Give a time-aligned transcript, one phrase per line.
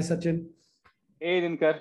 [0.00, 0.46] Hi, Sachin.
[1.20, 1.80] Hey, Dinker.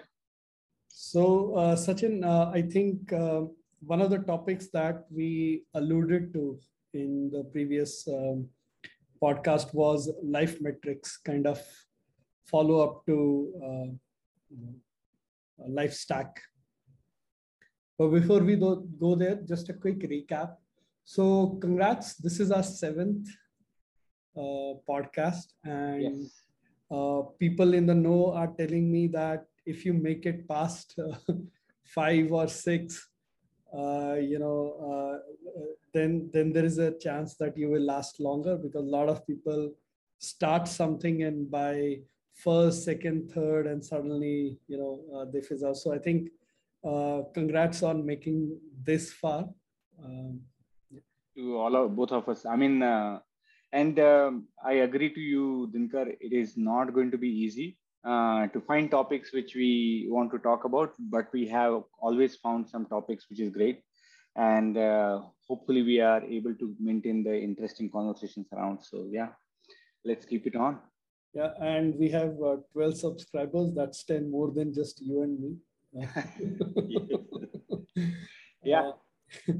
[0.90, 3.44] So, uh, Sachin, uh, I think uh,
[3.80, 6.60] one of the topics that we alluded to
[6.94, 8.50] in the previous um,
[9.24, 11.62] podcast was life metrics, kind of
[12.44, 14.66] follow up to uh,
[15.70, 16.42] life stack.
[17.98, 20.58] But before we go there, just a quick recap.
[21.06, 22.16] So, congrats.
[22.16, 23.30] This is our seventh
[24.36, 26.49] uh, podcast, and yes.
[26.92, 31.34] Uh, people in the know are telling me that if you make it past uh,
[31.86, 33.10] five or six,
[33.78, 35.18] uh, you know, uh,
[35.94, 39.26] then then there is a chance that you will last longer because a lot of
[39.28, 39.72] people
[40.18, 42.00] start something and by
[42.34, 45.76] first, second, third, and suddenly you know uh, they fizzle.
[45.76, 46.30] So I think
[47.36, 49.48] congrats on making this far.
[50.04, 50.42] Um,
[51.36, 52.46] to all of both of us.
[52.46, 52.82] I mean,
[53.72, 56.16] and um, I agree to you, Dinker.
[56.20, 60.40] It is not going to be easy uh, to find topics which we want to
[60.40, 63.82] talk about, but we have always found some topics which is great,
[64.36, 68.80] and uh, hopefully we are able to maintain the interesting conversations around.
[68.82, 69.30] So yeah,
[70.06, 70.80] let's keep it on.
[71.34, 73.72] Yeah, and we have uh, 12 subscribers.
[73.76, 75.58] That's 10 more than just you and me.
[78.64, 78.92] yeah.
[79.52, 79.54] Uh,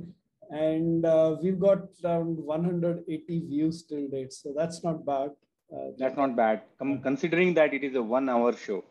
[0.50, 5.30] and uh, we've got around 180 views till date so that's not bad.
[5.72, 6.64] Uh, that's not bad.
[6.80, 8.84] Com- considering that it is a one hour show.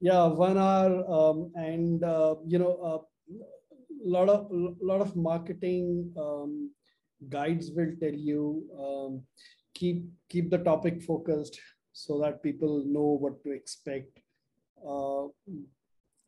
[0.00, 2.98] Yeah one hour um, and uh, you know a uh,
[4.04, 6.70] lot of lot of marketing um,
[7.28, 9.22] guides will tell you um,
[9.74, 11.58] keep keep the topic focused
[11.92, 14.20] so that people know what to expect.
[14.86, 15.26] Uh,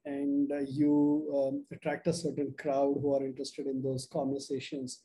[0.05, 5.02] and uh, you um, attract a certain crowd who are interested in those conversations.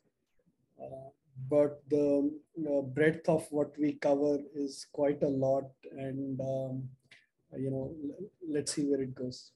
[0.81, 1.09] Uh,
[1.50, 2.31] but the
[2.68, 6.84] uh, breadth of what we cover is quite a lot, and um,
[7.56, 7.94] you know,
[8.50, 9.52] let's see where it goes.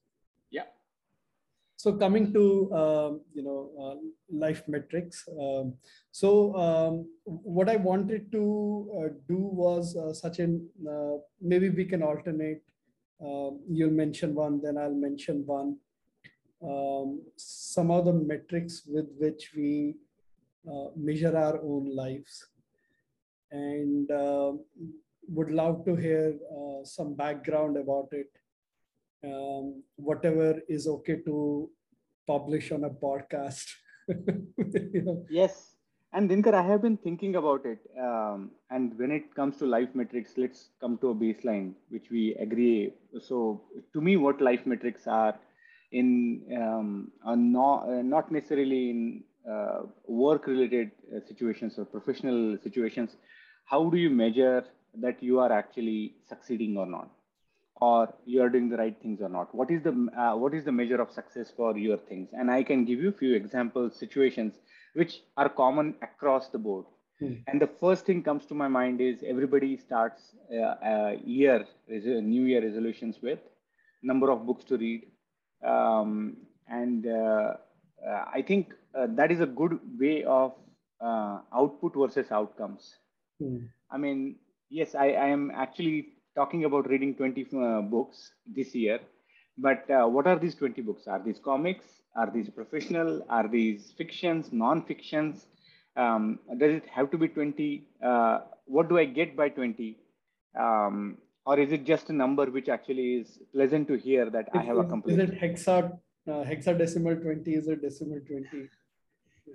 [0.52, 0.66] Yeah.
[1.78, 3.96] So coming to um, you know uh,
[4.32, 5.28] life metrics.
[5.42, 5.74] Um,
[6.12, 10.68] so um, what I wanted to uh, do was uh, Sachin
[11.42, 12.62] maybe we can alternate
[13.26, 15.78] uh, you'll mention one, then I'll mention one.
[16.64, 19.96] Um, some of the metrics with which we
[20.68, 22.48] uh, measure our own lives.
[23.52, 24.54] And uh,
[25.28, 28.30] would love to hear uh, some background about it.
[29.24, 31.70] Um, whatever is okay to
[32.28, 33.70] publish on a podcast.
[34.08, 35.26] you know?
[35.30, 35.71] Yes,
[36.14, 37.80] and Dinker, I have been thinking about it.
[38.00, 42.36] Um, and when it comes to life metrics, let's come to a baseline, which we
[42.36, 42.94] agree.
[43.20, 43.62] So,
[43.94, 45.36] to me, what life metrics are
[45.92, 53.16] in um, not, uh, not necessarily in uh, work related uh, situations or professional situations.
[53.66, 57.10] How do you measure that you are actually succeeding or not?
[57.82, 59.92] or you are doing the right things or not what is the
[60.24, 63.10] uh, what is the measure of success for your things and i can give you
[63.10, 64.60] a few examples situations
[64.94, 66.86] which are common across the board.
[67.20, 67.34] Hmm.
[67.48, 70.22] And the first thing comes to my mind is everybody starts
[70.52, 73.40] uh, a year, New Year resolutions with
[74.04, 75.04] number of books to read.
[75.66, 76.38] Um,
[76.68, 77.54] and uh,
[78.08, 80.54] uh, I think uh, that is a good way of
[81.00, 82.96] uh, output versus outcomes.
[83.40, 83.58] Hmm.
[83.92, 84.38] I mean,
[84.70, 89.00] yes, I, I, am actually talking about reading 20 uh, books this year.
[89.58, 91.08] But what are these 20 books?
[91.08, 91.86] Are these comics?
[92.16, 93.26] Are these professional?
[93.30, 95.48] Are these fictions, non-fictions?
[95.96, 97.84] Um, does it have to be 20?
[98.04, 99.98] Uh, what do I get by 20?
[100.60, 104.62] Um, or is it just a number which actually is pleasant to hear that is,
[104.62, 105.20] I have accomplished?
[105.20, 107.54] Is it hexa, uh, hexadecimal 20?
[107.54, 108.70] Is it decimal 20?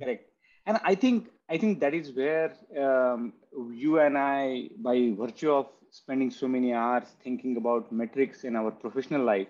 [0.01, 0.31] Correct.
[0.67, 3.33] And I think I think that is where um,
[3.73, 8.73] you and I, by virtue of spending so many hours thinking about metrics in our
[8.73, 9.47] professional life,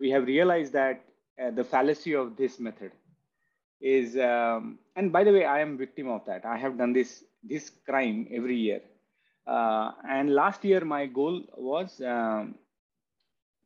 [0.00, 1.04] we have realized that
[1.40, 2.92] uh, the fallacy of this method
[3.80, 6.44] is um, and by the way i am victim of that.
[6.44, 8.80] I have done this this crime every year.
[9.46, 12.54] Uh, and last year my goal was um,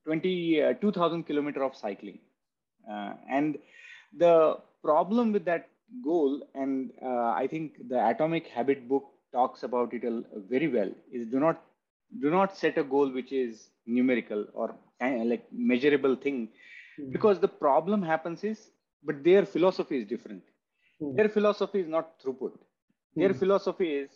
[0.04, 2.18] 20 uh, 2000 kilometer of cycling.
[2.90, 3.58] Uh, and
[4.16, 5.68] the problem with that
[6.04, 10.02] goal and uh, i think the atomic habit book talks about it
[10.48, 11.62] very well is do not
[12.20, 14.74] do not set a goal which is numerical or
[15.32, 16.48] like measurable thing
[16.96, 17.10] Hmm.
[17.10, 18.70] because the problem happens is
[19.02, 20.42] but their philosophy is different
[21.00, 21.16] mm.
[21.16, 22.54] their philosophy is not throughput
[23.14, 23.38] their mm.
[23.38, 24.10] philosophy is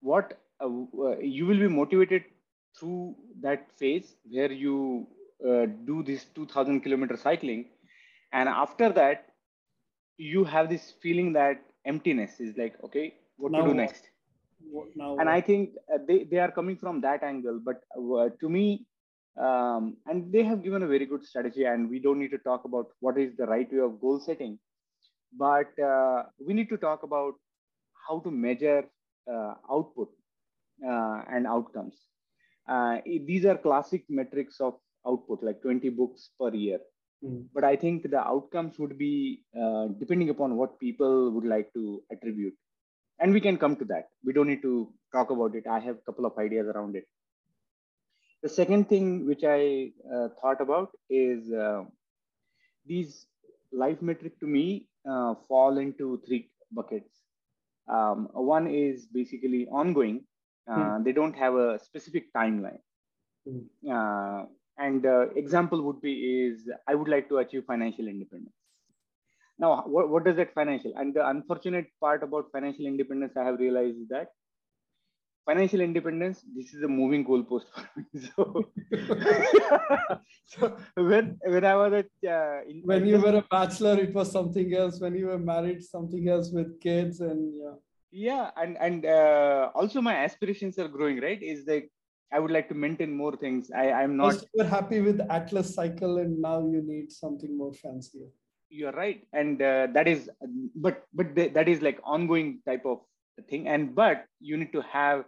[0.00, 2.24] what uh, uh, you will be motivated
[2.78, 5.06] through that phase where you
[5.48, 7.66] uh, do this 2000 kilometer cycling
[8.32, 9.26] and after that
[10.16, 14.08] you have this feeling that emptiness is like okay what now to do next
[14.96, 18.48] now and i think uh, they, they are coming from that angle but uh, to
[18.48, 18.86] me
[19.36, 22.64] um, and they have given a very good strategy and we don't need to talk
[22.64, 24.58] about what is the right way of goal setting.
[25.36, 27.34] But uh, we need to talk about
[28.08, 28.84] how to measure
[29.30, 30.10] uh, output
[30.86, 31.96] uh, and outcomes.
[32.68, 34.74] Uh, these are classic metrics of
[35.06, 36.78] output like 20 books per year.
[37.24, 37.44] Mm.
[37.54, 39.12] but i think the outcomes would be
[40.00, 42.54] depending upon what people would like to attribute.
[43.20, 44.08] And we can come to that.
[44.24, 45.66] We don't need to talk about it.
[45.76, 47.06] I have a couple of ideas around it
[48.44, 51.82] the second thing which i uh, thought about is uh,
[52.86, 53.12] these
[53.84, 54.64] life metric to me
[55.12, 56.42] uh, fall into three
[56.72, 57.22] buckets
[57.96, 60.18] um, one is basically ongoing
[60.68, 61.02] hmm.
[61.06, 62.82] they don't have a specific timeline
[63.46, 64.44] hmm.
[64.86, 65.06] and
[65.42, 68.64] example would be is i would like to achieve financial independence
[69.58, 70.92] now, what, what does that financial?
[70.96, 74.28] And the unfortunate part about financial independence, I have realized is that
[75.46, 78.04] financial independence, this is a moving goalpost for me.
[78.34, 78.66] So,
[80.46, 84.30] so when when I was at uh, in, when you were a bachelor, it was
[84.30, 85.00] something else.
[85.00, 87.74] When you were married, something else with kids and yeah.
[88.12, 91.20] Yeah, and and uh, also my aspirations are growing.
[91.20, 91.42] Right?
[91.42, 91.90] Is like
[92.32, 93.70] I would like to maintain more things.
[93.74, 94.34] I I'm not.
[94.34, 98.28] First you were happy with Atlas cycle, and now you need something more fancier
[98.74, 100.28] you're right and uh, that is
[100.74, 102.98] but but that is like ongoing type of
[103.48, 105.24] thing and but you need to have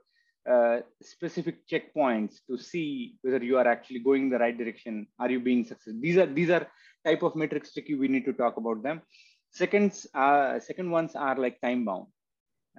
[0.48, 5.06] uh, specific checkpoints to see whether you are actually going the right direction.
[5.18, 6.00] Are you being successful?
[6.00, 6.66] These are these are
[7.04, 7.94] type of metrics tricky.
[7.94, 9.02] We need to talk about them.
[9.50, 12.06] Seconds uh, second ones are like time bound.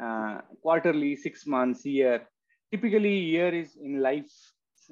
[0.02, 2.28] Uh, quarterly six months year.
[2.72, 4.32] Typically year is in life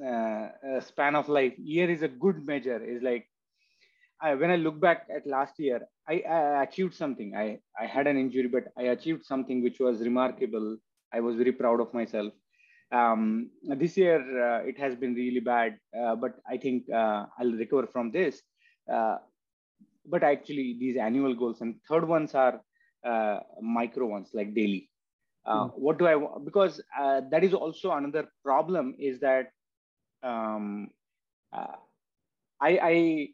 [0.03, 0.47] uh,
[0.79, 1.53] span of life.
[1.57, 2.83] Year is a good measure.
[2.83, 3.27] Is like
[4.21, 7.35] I, when I look back at last year, I, I, achieved something.
[7.35, 10.77] I, I had an injury, but I achieved something which was remarkable.
[11.13, 12.33] I was very proud of myself.
[12.95, 13.49] Um,
[13.81, 17.87] this year, uh, it has been really bad, uh, but I think uh, I'll recover
[17.87, 18.41] from this.
[18.91, 19.17] Uh,
[20.05, 22.61] but actually, these annual goals and third ones are
[23.03, 24.89] uh, micro ones, like daily.
[25.47, 25.71] Mm.
[25.75, 26.45] What do I want?
[26.45, 26.81] Because
[27.31, 29.51] that is also another problem is that
[30.23, 30.89] um,
[31.53, 33.27] I, I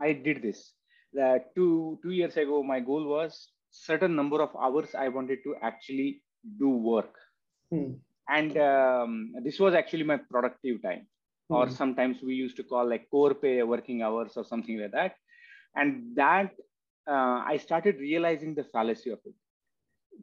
[0.00, 0.72] I did this.
[1.12, 5.54] That two two years ago, my goal was certain number of hours I wanted to
[5.62, 6.22] actually
[6.58, 7.14] do work,
[7.70, 7.94] hmm.
[8.28, 11.06] And um, this was actually my productive time,
[11.48, 11.54] hmm.
[11.54, 15.14] or sometimes we used to call like core pay working hours or something like that,
[15.74, 16.50] and that
[17.08, 19.34] uh, I started realizing the fallacy of it.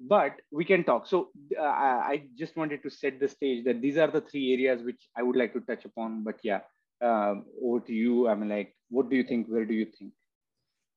[0.02, 1.08] But we can talk.
[1.08, 4.84] So uh, I just wanted to set the stage that these are the three areas
[4.84, 6.24] which I would like to touch upon.
[6.24, 6.62] But yeah,
[7.02, 8.28] uh, over to you.
[8.28, 9.48] I mean, like, what do you think?
[9.48, 10.14] Where do you think?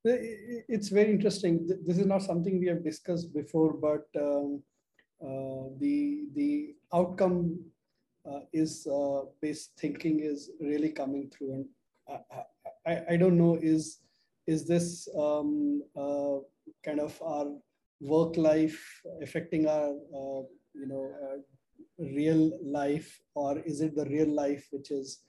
[0.04, 1.68] It's very interesting.
[1.84, 4.62] This is not something we have discussed before, but um,
[5.20, 7.58] the the outcome
[8.28, 11.66] uh, is uh, based thinking is really coming through, and
[12.08, 12.42] I,
[12.86, 14.00] I, I don't know is
[14.46, 16.38] is this um, uh,
[16.84, 17.46] kind of our
[18.00, 20.42] work life affecting our uh,
[20.74, 21.12] you know
[21.98, 25.22] real life, or is it the real life which is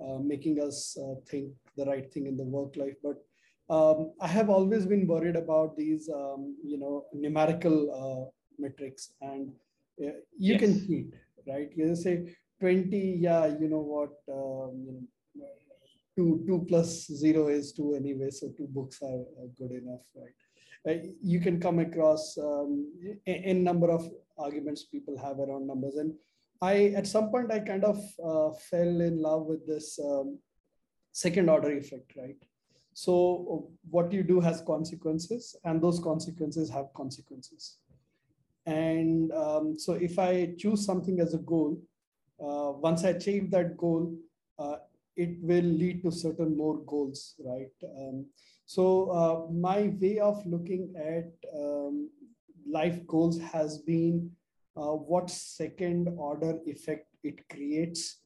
[0.00, 2.96] uh, making us uh, think the right thing in the work life.
[3.02, 3.22] But
[3.68, 9.52] um, I have always been worried about these, um, you know, numerical uh, metrics, and
[9.98, 10.60] you yes.
[10.60, 11.14] can cheat,
[11.46, 11.70] right?
[11.74, 14.92] You say 20, yeah, you know what, um, you
[15.36, 15.46] know,
[16.16, 19.24] two two plus zero is two anyway, so two books are,
[19.58, 20.38] good enough, right?
[20.88, 22.90] Uh, you can come across um,
[23.26, 26.14] a, number of arguments people have around numbers and
[26.62, 30.38] I at some point I kind of uh, fell in love with this um,
[31.12, 32.36] second order effect, right?
[32.92, 37.78] So what you do has consequences, and those consequences have consequences.
[38.66, 41.80] And um, so if I choose something as a goal,
[42.40, 44.14] uh, once I achieve that goal,
[44.58, 44.76] uh,
[45.16, 47.72] it will lead to certain more goals, right?
[47.84, 48.26] Um,
[48.66, 52.10] so uh, my way of looking at um,
[52.68, 54.30] life goals has been
[54.76, 58.18] uh, what second order effect it creates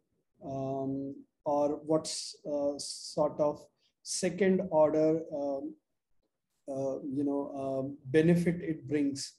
[0.44, 3.64] um, or what's uh, sort of
[4.02, 5.74] second order um,
[6.68, 9.34] uh, you know benefit it brings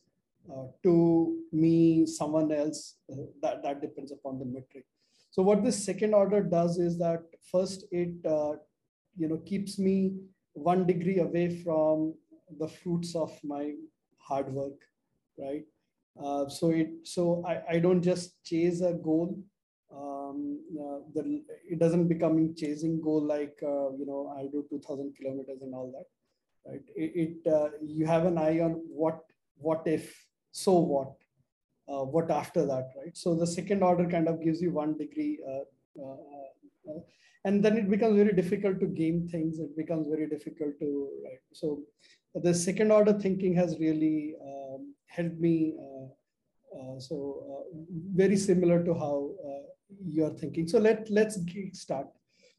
[0.51, 4.85] uh, to me someone else uh, that, that depends upon the metric
[5.31, 8.53] so what this second order does is that first it uh,
[9.17, 10.13] you know keeps me
[10.53, 12.13] one degree away from
[12.59, 13.73] the fruits of my
[14.17, 14.79] hard work
[15.37, 15.65] right
[16.23, 19.37] uh, so it so I, I don't just chase a goal.
[19.95, 25.61] Um, uh, the, it doesn't becoming chasing goal like you know I'll do 2,000 kilometers
[25.61, 26.69] and all that.
[26.69, 26.81] Right?
[26.95, 29.19] It, it uh, you have an eye on what
[29.57, 30.24] what if
[30.55, 31.11] so what
[31.87, 33.15] uh, what after that, right?
[33.15, 36.99] So the second order kind of gives you one degree, uh, uh, uh,
[37.43, 39.59] and then it becomes very difficult to game things.
[39.59, 41.43] It becomes very difficult to right.
[41.51, 41.81] So
[42.33, 45.57] the second order thinking has really um, helped me.
[47.07, 47.17] so
[48.19, 49.15] very similar to how
[50.15, 50.67] you're thinking.
[50.67, 51.37] So let let's
[51.73, 52.07] start.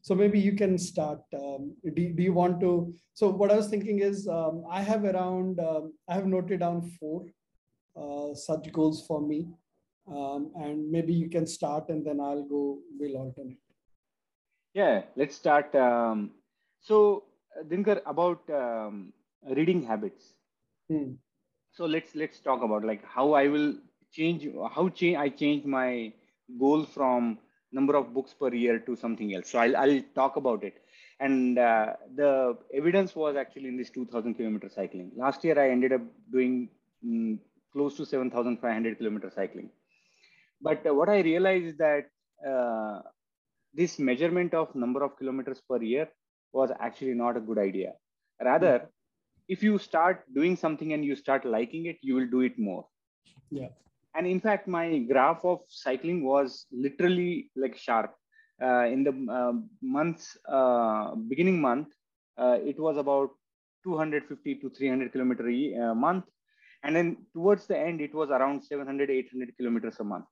[0.01, 1.21] So maybe you can start.
[1.33, 2.71] Um, do, do you want to?
[3.13, 6.79] So what I was thinking is um, I have around um, I have noted down
[6.99, 7.46] four uh,
[8.33, 9.47] such goals for me.
[10.07, 13.57] Um, and maybe you can start and then I'll go, we'll alternate.
[14.73, 15.73] Yeah, let's start.
[15.75, 16.31] Um,
[16.81, 17.23] so,
[17.67, 19.11] Dinker, about um,
[19.55, 20.33] reading habits.
[20.89, 21.13] Hmm.
[21.71, 23.75] So let's let's talk about like how I will
[24.11, 26.11] change how change I change my
[26.59, 27.37] goal from
[27.71, 29.49] number of books per year to something else.
[29.51, 30.81] So I'll I'll talk about it.
[31.19, 35.11] And uh, the evidence was actually in this 2,000 kilometer cycling.
[35.15, 36.01] Last year I ended up
[36.31, 36.69] doing
[37.05, 37.39] mm,
[37.77, 39.69] close to 7,500 kilometer cycling.
[40.61, 42.05] But uh, what I realized is that
[42.51, 43.01] uh,
[43.73, 46.07] this measurement of number of kilometers per year
[46.53, 47.91] was actually not a good idea.
[48.43, 49.55] Rather, mm-hmm.
[49.55, 52.85] if you start doing something and you start liking it, you will do it more.
[53.51, 53.69] Yeah.
[54.15, 58.15] And in fact, my graph of cycling was literally like sharp.
[58.59, 59.53] Uh, in the uh,
[59.83, 61.89] months, uh, beginning month,
[62.39, 63.29] uh, it was about
[63.83, 66.25] 250 to 300 kilometer a month
[66.87, 70.23] and then towards the end, it was around 700, 800 kilometers a month.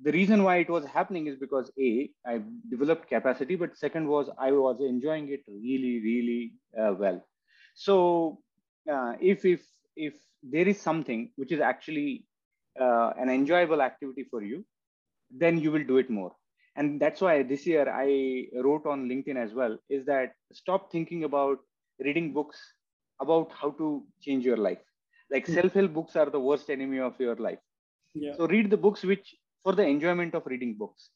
[0.00, 4.30] The reason why it was happening is because A, I developed capacity, but second was
[4.38, 7.20] I was enjoying it really, really uh, well.
[7.74, 8.38] So
[8.90, 9.60] uh, if, if,
[9.96, 12.26] if there is something which is actually
[12.80, 14.64] uh, an enjoyable activity for you,
[15.32, 16.32] then you will do it more.
[16.76, 21.24] And that's why this year I wrote on LinkedIn as well is that stop thinking
[21.24, 21.58] about
[21.98, 22.58] reading books
[23.20, 24.78] about how to change your life
[25.32, 25.54] like hmm.
[25.58, 27.62] self-help books are the worst enemy of your life
[28.14, 28.34] yeah.
[28.36, 29.34] so read the books which
[29.64, 31.10] for the enjoyment of reading books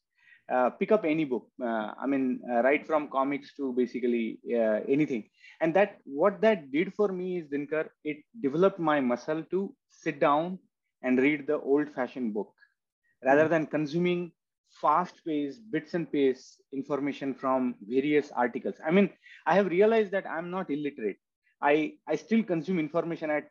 [0.53, 4.79] uh, pick up any book uh, i mean uh, right from comics to basically uh,
[4.95, 5.23] anything
[5.61, 9.61] and that what that did for me is dinker it developed my muscle to
[10.03, 10.57] sit down
[11.03, 12.51] and read the old fashioned book
[13.29, 13.53] rather hmm.
[13.55, 14.31] than consuming
[14.81, 16.43] fast paced bits and pace
[16.79, 19.09] information from various articles i mean
[19.51, 21.17] i have realized that i'm not illiterate
[21.61, 23.49] I, I still consume information at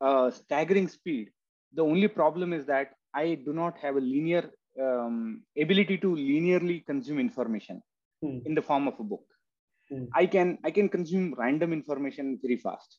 [0.00, 1.30] a staggering speed.
[1.72, 6.84] The only problem is that I do not have a linear um, ability to linearly
[6.84, 7.82] consume information
[8.22, 8.38] hmm.
[8.44, 9.24] in the form of a book.
[9.88, 10.04] Hmm.
[10.14, 12.98] I can I can consume random information very fast,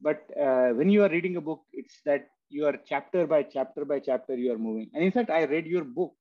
[0.00, 3.84] but uh, when you are reading a book, it's that you are chapter by chapter
[3.84, 4.90] by chapter you are moving.
[4.94, 6.14] And in fact, I read your book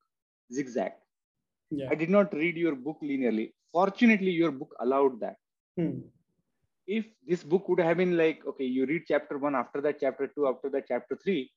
[0.53, 0.93] zigzag.
[1.69, 1.87] Yeah.
[1.89, 3.53] I did not read your book linearly.
[3.71, 5.37] Fortunately, your book allowed that.
[5.77, 5.99] Hmm
[6.97, 10.27] if this book would have been like okay you read chapter 1 after that chapter
[10.27, 11.49] 2 after that chapter 3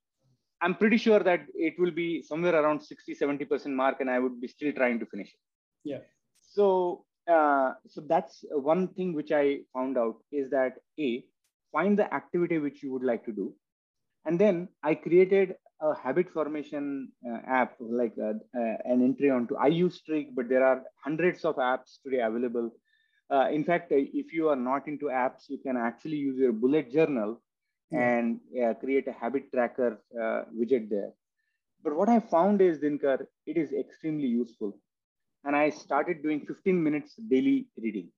[0.62, 4.37] i'm pretty sure that it will be somewhere around 60 70% mark and i would
[4.45, 5.43] be still trying to finish it.
[5.93, 6.03] Yeah.
[6.57, 6.67] So
[7.35, 9.45] uh, so that's one thing which i
[9.76, 10.75] found out is that
[11.09, 11.11] a
[11.76, 13.47] find the activity which you would like to do.
[14.26, 15.55] And then i created
[15.87, 16.85] a habit formation
[17.29, 21.45] uh, app like uh, uh an entry onto i use streak but there are hundreds
[21.49, 22.71] of apps today available
[23.31, 26.52] uh, in fact, uh, if you are not into apps, you can actually use your
[26.52, 27.40] bullet journal
[27.93, 31.12] and uh, create a habit tracker uh, widget there.
[31.83, 34.76] But what I found is, Dinker, it is extremely useful.
[35.45, 38.09] And I started doing 15 minutes daily reading.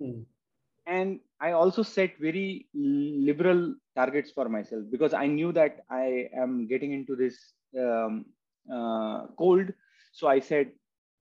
[0.00, 0.24] Mm.
[0.86, 6.66] And I also set very liberal targets for myself because I knew that I am
[6.66, 7.38] getting into this
[7.78, 8.24] um,
[8.72, 9.72] uh, cold.
[10.12, 10.72] So I said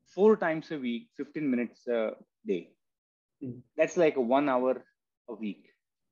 [0.05, 2.11] four times a week, 15 minutes a
[2.47, 2.71] day
[3.43, 3.61] Mm.
[3.77, 4.83] That's like a one hour
[5.29, 5.65] a week.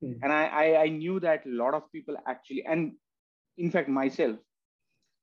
[0.03, 0.19] Mm.
[0.23, 2.93] And I, I, I knew that a lot of people actually, and
[3.57, 4.37] in fact, myself,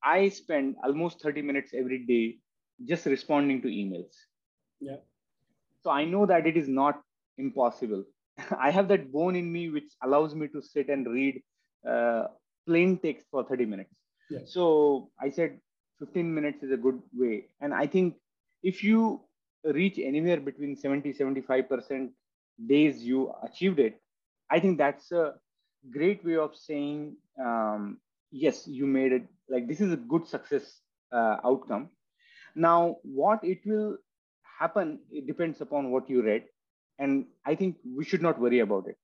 [0.02, 2.38] I spend almost 30 minutes every day
[2.84, 4.14] just responding to emails.
[4.80, 4.96] Yeah.
[5.82, 7.00] So I know that it is not
[7.38, 8.04] impossible.
[8.58, 11.42] I have that bone in me which allows me to sit and read
[11.88, 12.26] uh,
[12.66, 13.94] plain text for 30 minutes.
[14.28, 14.40] Yeah.
[14.44, 15.60] So I said
[16.00, 17.46] 15 minutes is a good way.
[17.60, 18.16] And I think
[18.62, 19.25] if you
[19.72, 22.10] reach anywhere between 70 75%
[22.66, 24.00] days you achieved it
[24.50, 25.34] i think that's a
[25.90, 27.98] great way of saying um,
[28.30, 29.26] yes you made it.
[29.48, 30.80] Like this is a good success
[31.12, 31.90] uh, outcome.
[32.54, 33.98] Now what it will
[34.58, 36.44] happen it depends upon what you read
[36.98, 38.96] and i think we should not worry about it.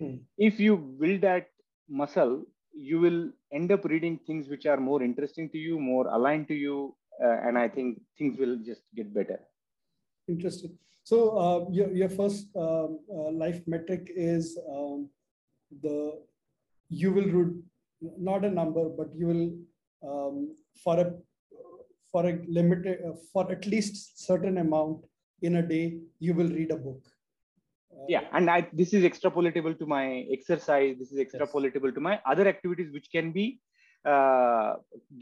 [0.00, 0.16] Hmm.
[0.38, 1.48] if you build that
[1.88, 2.42] muscle
[2.72, 6.54] you will end up reading things which are more interesting to you more aligned to
[6.54, 9.38] you uh, and i think things will just get better
[10.28, 10.78] Interesting.
[11.02, 15.10] So uh, your, your first um, uh, life metric is um,
[15.82, 16.18] the,
[16.88, 17.62] you will root,
[18.18, 19.52] not a number, but you will
[20.08, 21.12] um, for a
[22.14, 24.98] for a limited uh, for at least certain amount
[25.42, 25.84] in a day
[26.26, 27.02] you will read a book
[27.94, 30.04] uh, yeah and i this is extrapolatable to my
[30.36, 31.98] exercise this is extrapolatable yes.
[31.98, 33.46] to my other activities which can be
[34.12, 34.74] uh,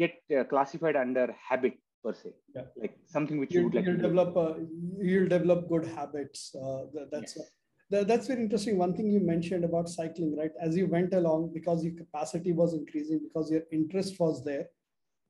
[0.02, 2.64] get uh, classified under habit per se yeah.
[2.76, 4.54] like something which you'll, you would like you'll develop uh,
[4.98, 7.50] you'll develop good habits uh, that's yes.
[7.90, 11.50] that, that's very interesting one thing you mentioned about cycling right as you went along
[11.54, 14.66] because your capacity was increasing because your interest was there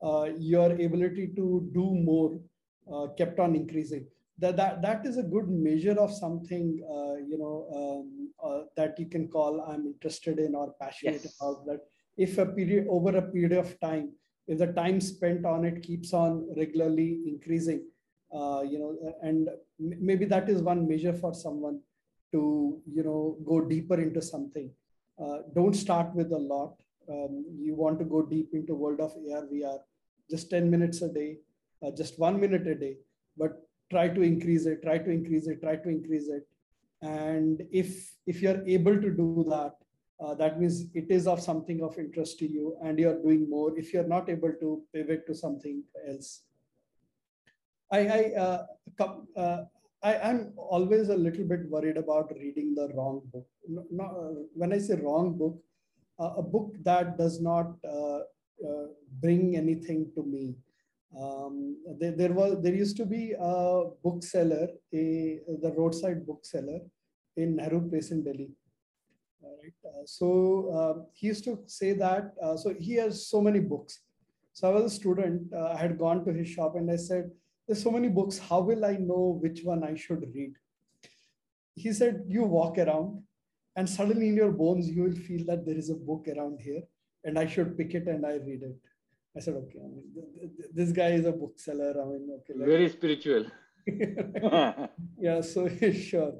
[0.03, 2.39] uh, your ability to do more
[2.93, 4.05] uh, kept on increasing
[4.39, 8.99] that, that that is a good measure of something uh, you know um, uh, that
[8.99, 11.35] you can call i'm interested in or passionate yes.
[11.39, 11.81] about that
[12.17, 14.11] if a period over a period of time
[14.47, 17.81] if the time spent on it keeps on regularly increasing
[18.33, 21.79] uh, you know and maybe that is one measure for someone
[22.33, 24.69] to you know go deeper into something.
[25.23, 26.73] Uh, don't start with a lot.
[27.09, 29.77] Um, you want to go deep into world of ar vr
[30.31, 31.31] just 10 minutes a day
[31.83, 32.95] uh, just one minute a day
[33.41, 33.57] but
[33.91, 36.47] try to increase it try to increase it try to increase it.
[37.01, 37.89] And if
[38.25, 39.75] if you're able to do that
[40.23, 43.77] uh, that means it is of something of interest to you and you're doing more
[43.77, 46.43] if you're not able to pivot to something else
[47.91, 48.65] i i uh,
[49.35, 49.63] uh,
[50.03, 53.47] I, am always a little bit worried about reading the wrong book.
[53.67, 55.57] No, no, when I say wrong book,
[56.19, 58.19] uh, a book that does not uh,
[58.67, 58.87] uh,
[59.21, 60.55] bring anything to me.
[61.17, 66.79] Um, there, there, was there used to be a bookseller, a the roadside bookseller
[67.37, 68.49] in Nehru Place in Delhi,
[69.61, 69.73] right?
[69.85, 70.27] Uh, so
[70.77, 73.99] uh, he used to say that, uh, so he has so many books.
[74.53, 77.31] So I was a student, I had gone to his shop and I said,
[77.67, 80.53] there's so many books, how will I know which one I should read?
[81.75, 83.23] He said, you walk around
[83.75, 86.83] and suddenly in your bones, you will feel that there is a book around here
[87.23, 88.77] and I should pick it and I read it.
[89.35, 91.95] I said, okay, I mean, this guy is a bookseller.
[91.99, 92.53] I mean, okay.
[92.55, 93.45] Very spiritual.
[95.19, 96.33] yeah, so he's sure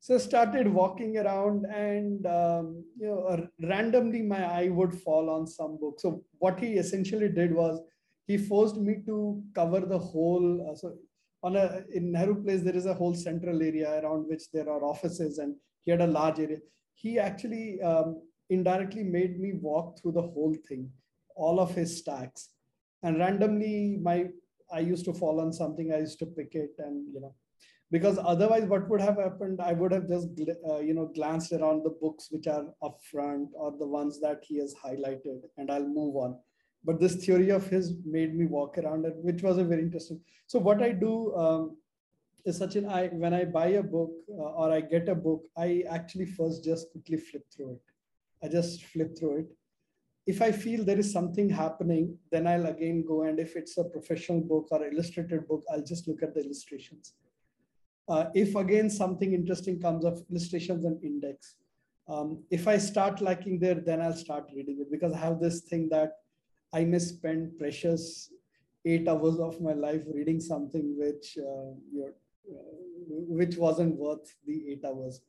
[0.00, 5.46] so I started walking around and um, you know randomly my eye would fall on
[5.46, 6.00] some book.
[6.00, 7.80] So what he essentially did was
[8.26, 10.94] he forced me to cover the whole uh, so
[11.42, 14.84] on a in nehru place there is a whole central area around which there are
[14.84, 16.58] offices and he had a large area.
[16.94, 20.90] He actually um, indirectly made me walk through the whole thing
[21.34, 22.50] all of his stacks.
[23.02, 24.26] And randomly my
[24.72, 27.34] i used to fall on something i used to pick it and you know
[27.90, 30.28] because otherwise what would have happened i would have just
[30.70, 34.44] uh, you know glanced around the books which are up front or the ones that
[34.46, 36.38] he has highlighted and i'll move on.
[36.84, 40.20] But this theory of his made me walk around it which was a very interesting.
[40.46, 41.76] So what i do um,
[42.44, 45.82] is Sachin i when i buy a book uh, or i get a book i
[45.90, 47.82] actually first just quickly flip through it.
[48.42, 49.48] I just flip through it.
[50.26, 53.84] If i feel there is something happening then i'll again go and if it's a
[53.84, 57.14] professional book or illustrated book i'll just look at the illustrations
[58.08, 61.56] uh, if again something interesting comes of illustrations and index,
[62.08, 65.60] um, if I start liking there, then I'll start reading it because I have this
[65.60, 66.12] thing that
[66.72, 68.30] I may spend precious
[68.84, 72.12] eight hours of my life reading something which uh, uh,
[73.08, 75.20] which wasn't worth the eight hours.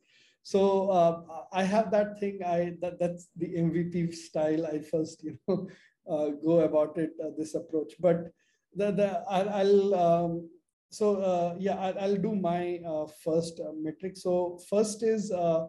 [0.42, 2.40] So uh, I have that thing.
[2.44, 4.66] I that that's the MVP style.
[4.66, 5.68] I first you know
[6.10, 8.32] uh, go about it uh, this approach, but
[8.74, 10.48] the the I'll, I'll um,
[10.90, 14.16] so uh, yeah, I'll, I'll, do my uh, first uh, metric.
[14.16, 15.66] So first is uh,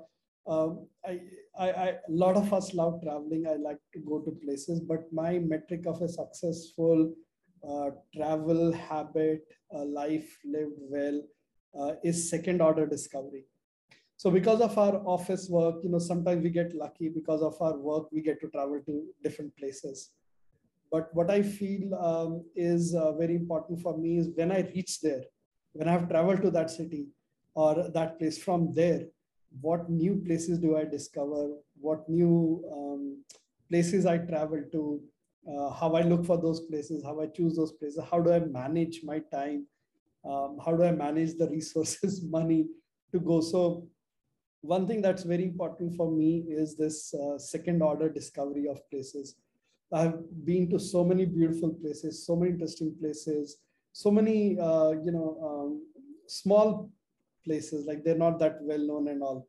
[0.47, 1.19] um, I,
[1.57, 3.45] I, I, a lot of us love traveling.
[3.47, 7.13] I like to go to places, but my metric of a successful
[7.67, 11.21] uh, travel habit, life lived well,
[11.79, 13.45] uh, is second order discovery.
[14.17, 17.77] So because of our office work, you know, sometimes we get lucky because of our
[17.77, 20.11] work, we get to travel to different places.
[20.91, 24.99] But what I feel um, is uh, very important for me is when I reach
[24.99, 25.23] there,
[25.71, 27.07] when I have traveled to that city
[27.55, 29.05] or that place from there,
[29.61, 31.47] what new places do I discover?
[31.79, 33.23] What new um,
[33.69, 35.01] places I travel to?
[35.49, 37.03] Uh, how I look for those places?
[37.03, 38.03] How I choose those places?
[38.11, 39.65] How do I manage my time?
[40.23, 42.67] Um, how do I manage the resources, money
[43.11, 43.41] to go?
[43.41, 43.87] So
[44.61, 49.35] one thing that's very important for me is this uh, second order discovery of places
[49.93, 53.57] I've been to so many beautiful places, so many interesting places,
[53.91, 55.85] so many, uh, you know, um,
[56.27, 56.89] small
[57.43, 59.47] places, like they're not that well known and all,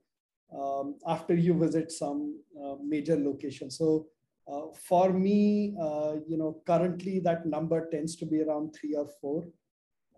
[0.53, 3.71] um, after you visit some uh, major location.
[3.71, 4.07] So
[4.51, 9.07] uh, for me, uh, you know, currently that number tends to be around three or
[9.21, 9.45] four.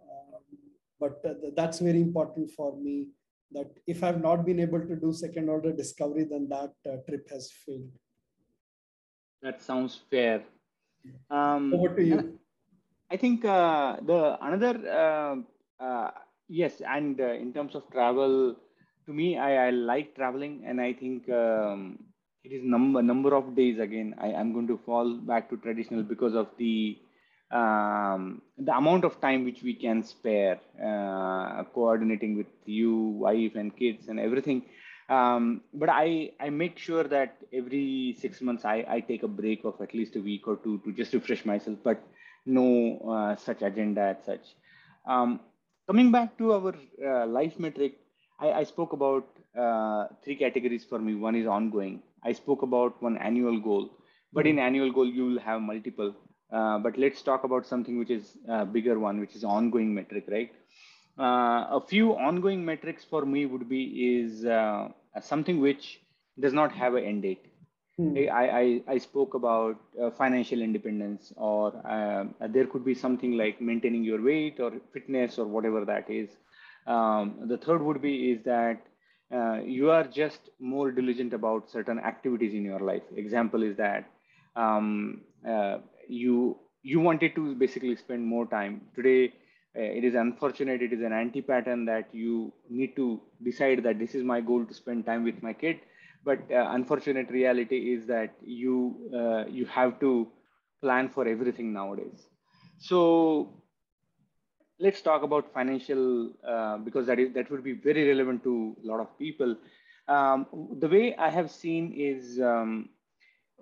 [0.00, 0.42] Um,
[0.98, 1.22] but
[1.54, 3.08] that's very important for me
[3.52, 7.28] that if I've not been able to do second order discovery, then that uh, trip
[7.30, 7.90] has failed.
[9.44, 10.42] That sounds fair.
[11.30, 12.38] Um, Over to you.
[13.10, 16.10] I think uh, the another uh, uh,
[16.48, 18.56] yes, and uh, in terms of travel,
[19.06, 21.98] to me, I, I like traveling, and I think um,
[22.44, 23.78] it is number number of days.
[23.78, 26.98] Again, I am going to fall back to traditional because of the
[27.52, 33.76] um, the amount of time which we can spare uh, coordinating with you, wife, and
[33.76, 34.62] kids, and everything.
[35.08, 39.64] Um, but I I make sure that every six months I, I take a break
[39.64, 41.78] of at least a week or two to just refresh myself.
[41.82, 42.02] But
[42.46, 44.54] no uh, such agenda as such.
[45.06, 45.40] Um,
[45.86, 47.94] coming back to our uh, life metric,
[48.40, 49.26] I, I spoke about
[49.58, 51.14] uh, three categories for me.
[51.14, 52.02] One is ongoing.
[52.24, 53.90] I spoke about one annual goal,
[54.32, 56.14] but in annual goal you will have multiple.
[56.52, 60.24] Uh, but let's talk about something which is a bigger one, which is ongoing metric,
[60.30, 60.50] right?
[61.18, 64.88] Uh, a few ongoing metrics for me would be is uh,
[65.20, 66.00] something which
[66.40, 67.46] does not have an end date.
[67.96, 68.16] Hmm.
[68.16, 73.60] I, I, I spoke about uh, financial independence, or uh, there could be something like
[73.60, 76.30] maintaining your weight or fitness or whatever that is.
[76.86, 78.82] Um, the third would be is that
[79.34, 83.02] uh, you are just more diligent about certain activities in your life.
[83.16, 84.10] Example is that
[84.56, 89.32] um, uh, you you wanted to basically spend more time today.
[89.76, 90.82] Uh, it is unfortunate.
[90.82, 94.74] It is an anti-pattern that you need to decide that this is my goal to
[94.74, 95.80] spend time with my kid
[96.24, 100.28] but uh, unfortunate reality is that you uh, you have to
[100.80, 102.28] plan for everything nowadays
[102.78, 103.62] so
[104.78, 108.86] let's talk about financial uh, because that is that would be very relevant to a
[108.86, 109.56] lot of people
[110.08, 110.46] um,
[110.80, 112.88] the way i have seen is um,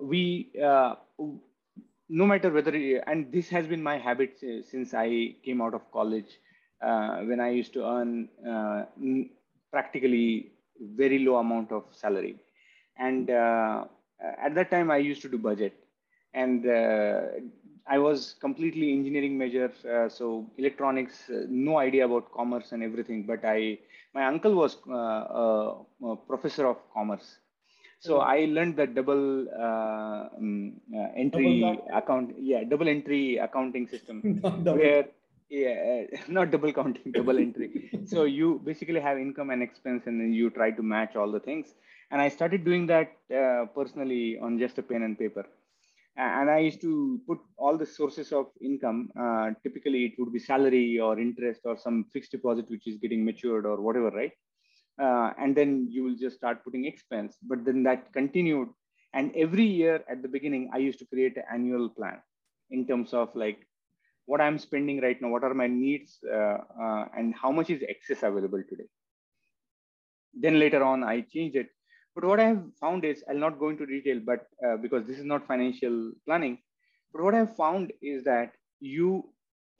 [0.00, 0.94] we uh,
[2.20, 2.72] no matter whether
[3.06, 4.38] and this has been my habit
[4.70, 5.08] since i
[5.44, 6.30] came out of college
[6.88, 8.12] uh, when i used to earn
[8.54, 8.82] uh,
[9.70, 10.52] practically
[11.02, 12.36] very low amount of salary.
[12.96, 13.84] And uh,
[14.46, 15.74] at that time i used to do budget.
[16.34, 17.20] And uh,
[17.94, 20.26] i was completely engineering major uh, so
[20.58, 21.16] electronics
[21.48, 23.76] no idea about commerce and everything but i
[24.14, 27.28] my uncle was a professor of commerce
[28.02, 33.86] so I learned the double uh, um, uh, entry double account, yeah, double entry accounting
[33.86, 34.20] system,
[34.80, 35.06] where
[35.48, 37.90] yeah, not double counting, double entry.
[38.12, 41.40] So you basically have income and expense, and then you try to match all the
[41.40, 41.74] things.
[42.10, 45.46] And i started doing that uh, personally on just a pen and paper.
[46.16, 50.38] And i used to put all the sources of income uh, typically it would be
[50.38, 54.32] salary or interest or some fixed deposit which is getting matured or whatever right
[55.00, 57.36] uh, and then you will just start putting expense.
[57.42, 58.68] But then that continued.
[59.14, 62.18] And every year at the beginning i used to create an annual plan
[62.70, 63.58] in terms of like
[64.24, 67.82] what i'm spending right now what are my needs uh, uh, and how much is
[67.86, 68.88] excess available today.
[70.34, 71.68] Then later on i changed it.
[72.14, 75.18] But what I have found is, I'll not go into detail, but uh, because this
[75.18, 76.58] is not financial planning,
[77.12, 79.30] but what I've found is that you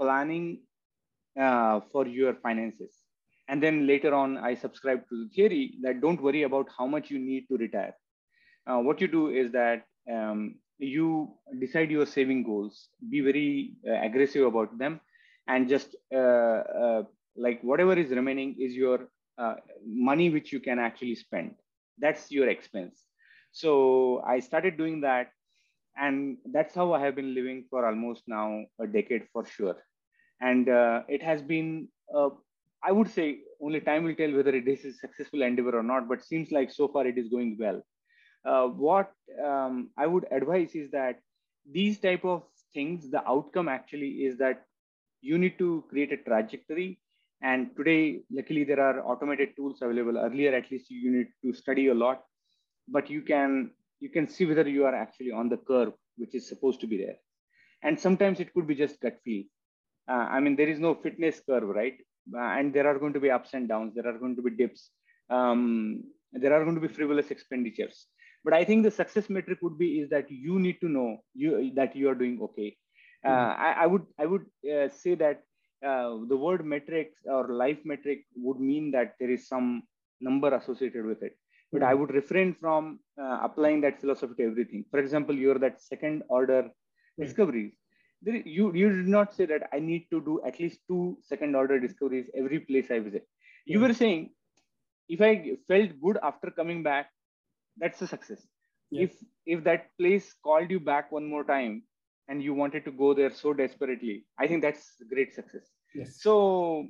[0.01, 0.63] planning
[1.39, 3.02] uh, for your finances.
[3.49, 7.11] And then later on, I subscribe to the theory that don't worry about how much
[7.11, 7.95] you need to retire.
[8.67, 14.01] Uh, what you do is that um, you decide your saving goals, be very uh,
[14.01, 15.01] aggressive about them,
[15.49, 17.03] and just uh, uh,
[17.37, 19.09] like whatever is remaining is your
[19.85, 21.55] money which you can actually spend.
[21.99, 23.07] That's your expense.
[23.53, 25.31] So i started doing that
[25.97, 29.77] and that's how i have been living for almost now a decade for sure.
[30.41, 32.31] And uh, it has been uh,
[32.85, 33.27] i would say
[33.61, 36.71] only time will tell whether it is a successful endeavor or not but seems like
[36.71, 37.81] so far it is going well
[38.45, 39.13] uh, what
[39.51, 41.21] um, i would advise is that
[41.79, 42.43] these type of
[42.75, 44.65] things the outcome actually is that
[45.21, 46.99] you need to create a trajectory
[47.43, 50.17] and today, luckily, there are automated tools available.
[50.17, 52.23] Earlier, at least, you need to study a lot,
[52.89, 56.49] but you can you can see whether you are actually on the curve, which is
[56.49, 57.17] supposed to be there.
[57.83, 59.45] And sometimes it could be just gut feel.
[60.09, 61.95] Uh, I mean, there is no fitness curve, right?
[62.35, 63.95] Uh, and there are going to be ups and downs.
[63.95, 64.91] There are going to be dips.
[65.31, 68.07] Um, there are going to be frivolous expenditures.
[68.45, 71.73] But I think the success metric would be is that you need to know you
[71.75, 72.77] that you are doing okay.
[73.25, 73.63] Uh, mm-hmm.
[73.63, 75.43] I, I, would I would uh, say that
[75.87, 79.85] uh, the word metrics or life metric would mean that there is some
[80.21, 81.37] number associated with it.
[81.71, 81.91] But mm-hmm.
[81.91, 84.85] I would refrain from uh, applying that philosophy to everything.
[84.91, 87.23] For example, you're that second order mm-hmm.
[87.23, 87.73] discoveries.
[88.25, 91.81] You, you did not say that I need to do at least two second order
[91.81, 93.27] discoveries every place I visit.
[93.65, 94.31] You were saying
[95.09, 97.11] if I felt good after coming back,
[97.77, 98.47] that's a success.
[98.91, 101.83] If if that place called you back one more time,
[102.29, 106.21] and you wanted to go there so desperately i think that's great success yes.
[106.21, 106.87] so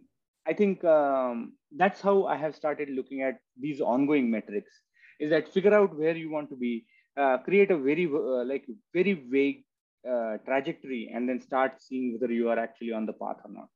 [0.47, 4.73] i think um, that's how i have started looking at these ongoing metrics
[5.21, 6.85] is that figure out where you want to be
[7.17, 9.65] uh, create a very uh, like very vague
[10.09, 13.69] uh, trajectory and then start seeing whether you are actually on the path or not.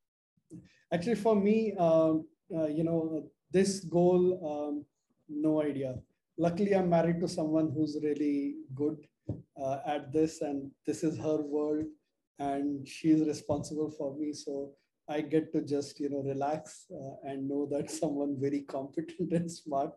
[0.93, 4.85] Actually for me um, uh, you know this goal um,
[5.29, 5.95] no idea.
[6.37, 8.97] Luckily i'm married to someone who's really good
[9.61, 11.85] uh, at this and this is her world
[12.39, 14.33] and she's responsible for me.
[14.33, 14.73] So
[15.09, 19.49] i get to just you know relax uh, and know that someone very competent and
[19.49, 19.91] smart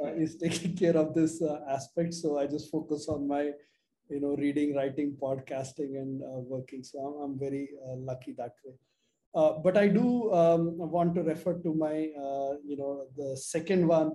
[0.00, 2.14] uh, is taking care of this uh, aspect.
[2.14, 3.50] So i just focus on my
[4.10, 8.54] you know reading writing podcasting and uh, working so i'm, I'm very uh, lucky that
[8.64, 8.74] way
[9.64, 11.96] but i do um, want to refer to my
[12.70, 14.12] you know the second one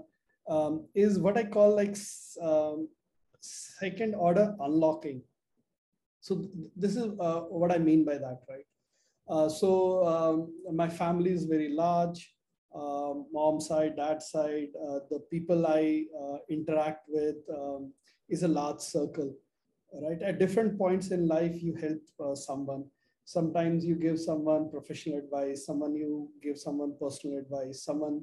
[0.49, 1.95] um, is what i call like
[2.41, 2.87] um,
[3.41, 5.21] second order unlocking.
[6.21, 8.67] So th this is uh, what I mean by that, right?
[9.33, 9.69] Uh, so
[10.11, 10.35] um,
[10.81, 12.19] my family is very large,
[12.81, 14.71] uh, mom side, dad side.
[14.85, 17.93] Uh, the people I uh, interact with um,
[18.29, 19.31] is a large circle,
[19.93, 20.21] right?
[20.21, 22.85] At different points in life, you help uh, someone.
[23.25, 28.21] Sometimes you give someone professional advice, someone you give someone personal advice, someone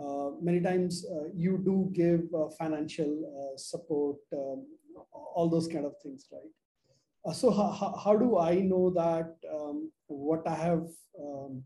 [0.00, 4.66] uh, many times uh, you do give uh, financial support, um,
[5.12, 7.34] all those kind of things, right?
[7.34, 10.88] so how, how do I know that um, what I have
[11.20, 11.62] um,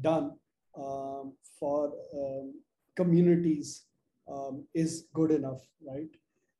[0.00, 0.32] done
[0.78, 2.54] um, for um,
[2.96, 3.84] communities
[4.30, 6.08] um, is good enough, right?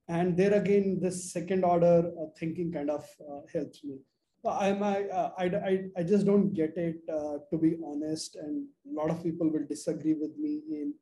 [0.08, 3.98] And there again, this second order thinking kind of uh, helps me.
[4.44, 8.36] I'm, I, uh, I, I, I just don't get it, uh, to be honest.
[8.36, 10.94] And a lot of people will disagree with me in,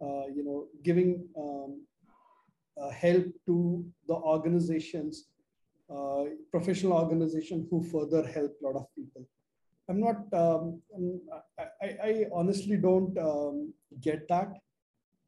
[0.00, 1.82] uh, you know, giving um,
[2.80, 5.28] uh, help to the organizations,
[5.88, 9.24] uh, professional organizations who further help a lot of people.
[9.88, 10.80] I'm not, um,
[11.80, 14.48] I, I, honestly don't um, get that.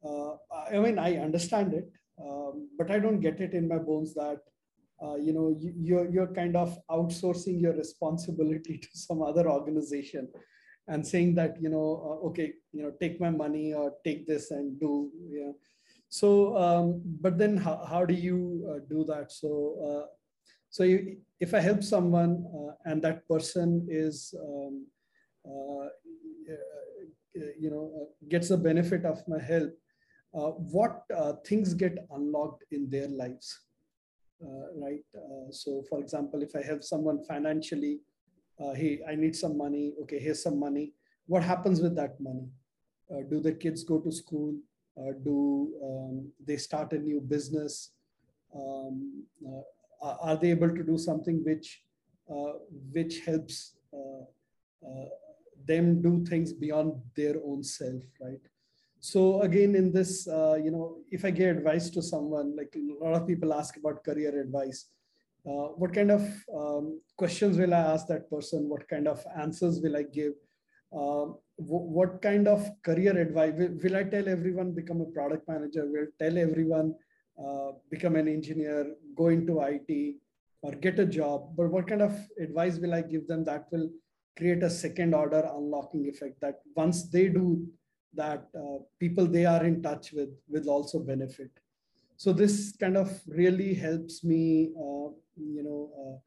[0.03, 0.31] Uh,
[0.71, 1.89] I mean, I understand it,
[2.21, 4.39] um, but I don't get it in my bones that
[5.03, 10.27] uh, you know you, you're, you're kind of outsourcing your responsibility to some other organization
[10.87, 14.51] and saying that you know uh, okay you know take my money or take this
[14.51, 15.55] and do know.
[16.09, 19.31] So um, but then how, how do you uh, do that?
[19.31, 20.07] So uh,
[20.69, 24.85] so you, if i help someone uh, and that person is um,
[25.45, 25.87] uh,
[27.59, 29.71] you know gets the benefit of my help
[30.41, 31.03] what
[31.45, 33.67] things get unlocked in their lives
[34.43, 35.03] uh, right?
[35.15, 37.99] Uh, so for example, if I help someone financially,
[38.59, 39.93] uh, hey, I need some money.
[40.03, 40.93] Okay, here's some money.
[41.25, 42.47] What happens with that money?
[43.29, 44.53] do the kids go to school?
[45.23, 47.91] do um, they start a new business?
[48.53, 49.23] Um,
[50.01, 51.83] are they able to do something which
[52.91, 53.75] which helps
[55.65, 58.41] them do things beyond their own self, right?
[59.11, 60.85] So again in this uh, you know
[61.17, 64.79] if i give advice to someone like a lot of people ask about career advice
[65.47, 68.67] uh, what kind of um, questions will i ask that person?
[68.67, 70.33] What kind of answers will i give?
[70.91, 75.85] Uh, what kind of career advice will, will, i tell everyone become a product manager?
[75.85, 76.95] Will tell everyone
[77.41, 80.15] uh, become an engineer go into it
[80.61, 81.55] or get a job?
[81.55, 83.89] But what kind of advice will i give them that will
[84.37, 87.65] create a second order unlocking effect that once they do
[88.13, 91.51] that uh, people they are in touch with will also benefit.
[92.17, 96.17] So this kind of really helps me, uh, you know, uh,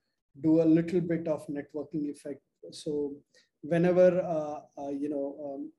[0.41, 2.41] do a little bit of networking effect.
[2.71, 3.15] So
[3.63, 5.73] whenever, uh, uh, you know, um,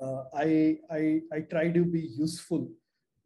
[0.00, 2.70] uh, I, I, I try to be useful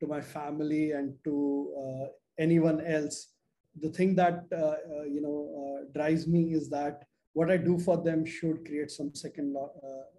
[0.00, 2.08] to my family and to
[2.38, 3.32] anyone else,
[3.80, 4.44] the thing that,
[5.10, 9.56] you know, drives me is that what I do for them should create some second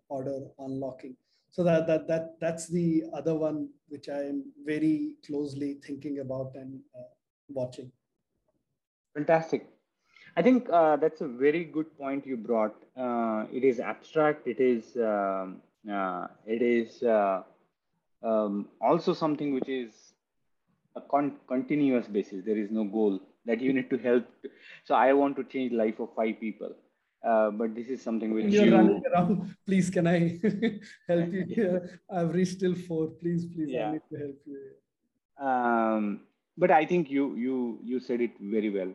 [0.10, 1.16] order unlocking
[1.52, 6.52] so that that that that's the other one which i am very closely thinking about
[6.56, 7.10] and uh,
[7.50, 7.92] watching.
[9.16, 9.68] Fantastic.
[10.38, 12.76] I think uh, that's a very good point you brought.
[12.96, 14.48] Uh, it is abstract.
[14.48, 17.42] It is um, uh, it is uh,
[18.24, 19.92] um, also something which is
[20.96, 22.46] a con- continuous basis.
[22.46, 24.26] There is no goal that you need to help.
[24.86, 26.74] So i want to change life of five people
[27.24, 28.76] uh, but this is something which you're you...
[28.76, 29.56] running around.
[29.66, 30.40] Please, can I
[31.08, 32.02] help you here?
[32.10, 33.08] I've reached till four.
[33.08, 33.90] Please, please, yeah.
[33.90, 35.46] I need to help you.
[35.46, 36.22] Um,
[36.58, 38.94] but I think you you you said it very well.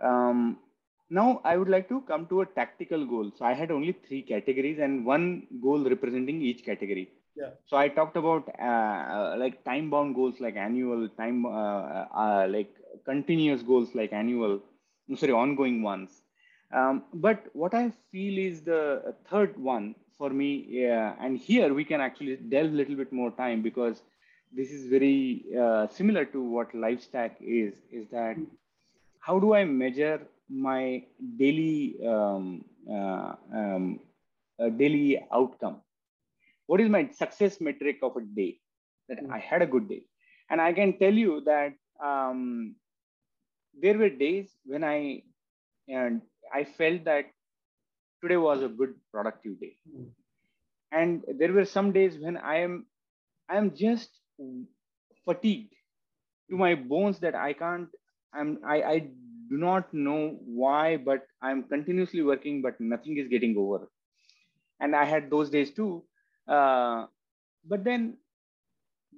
[0.00, 0.58] Um,
[1.10, 3.32] now I would like to come to a tactical goal.
[3.36, 7.08] So I had only three categories and one goal representing each category.
[7.36, 7.50] Yeah.
[7.66, 12.46] So I talked about uh, uh like time bound goals like annual, time uh, uh,
[12.48, 12.72] like
[13.04, 14.60] continuous goals like annual.
[15.16, 16.22] Sorry, ongoing ones
[16.72, 21.84] um, but what I feel is the third one for me, yeah, and here we
[21.84, 24.02] can actually delve a little bit more time because
[24.52, 28.36] this is very uh, similar to what LifeStack is, is that
[29.20, 31.04] how do I measure my
[31.36, 34.00] daily um, uh, um,
[34.58, 35.82] uh, daily outcome?
[36.66, 38.58] What is my success metric of a day?
[39.08, 39.32] That mm-hmm.
[39.32, 40.02] I had a good day,
[40.50, 41.74] and I can tell you that
[42.04, 42.74] um,
[43.80, 45.22] there were days when I
[45.88, 46.22] and
[46.52, 47.26] I felt that
[48.22, 50.08] today was a good productive day, mm-hmm.
[50.92, 52.86] and there were some days when I am
[53.48, 54.10] I am just
[55.24, 55.74] fatigued
[56.50, 57.88] to my bones that I can't.
[58.34, 58.98] I'm I, I
[59.48, 63.88] do not know why, but I'm continuously working, but nothing is getting over.
[64.80, 66.04] And I had those days too.
[66.48, 67.06] Uh,
[67.66, 68.16] but then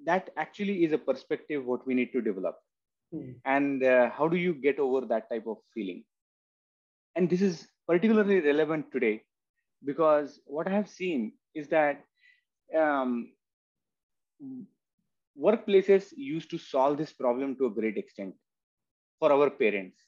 [0.05, 2.57] that actually is a perspective what we need to develop.
[3.15, 3.35] Mm.
[3.45, 6.05] And uh, how do you get over that type of feeling?
[7.17, 9.23] And this is particularly relevant today
[9.85, 12.05] because what I have seen is that
[12.77, 13.33] um,
[15.41, 18.35] workplaces used to solve this problem to a great extent
[19.19, 19.99] for our parents.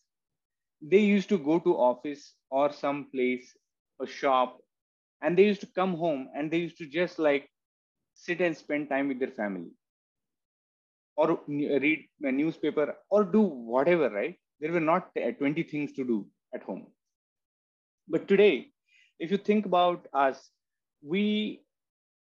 [0.83, 3.57] They used to go to office or some place
[4.01, 4.61] a shop
[5.23, 7.49] and they used to come home and they used to just like
[8.15, 9.71] sit and spend time with their family
[11.17, 14.37] or read a newspaper or do whatever right?
[14.61, 16.87] There were not uh, 20 things to do at home
[18.09, 18.71] but today
[19.19, 20.51] if you think about us
[21.03, 21.63] we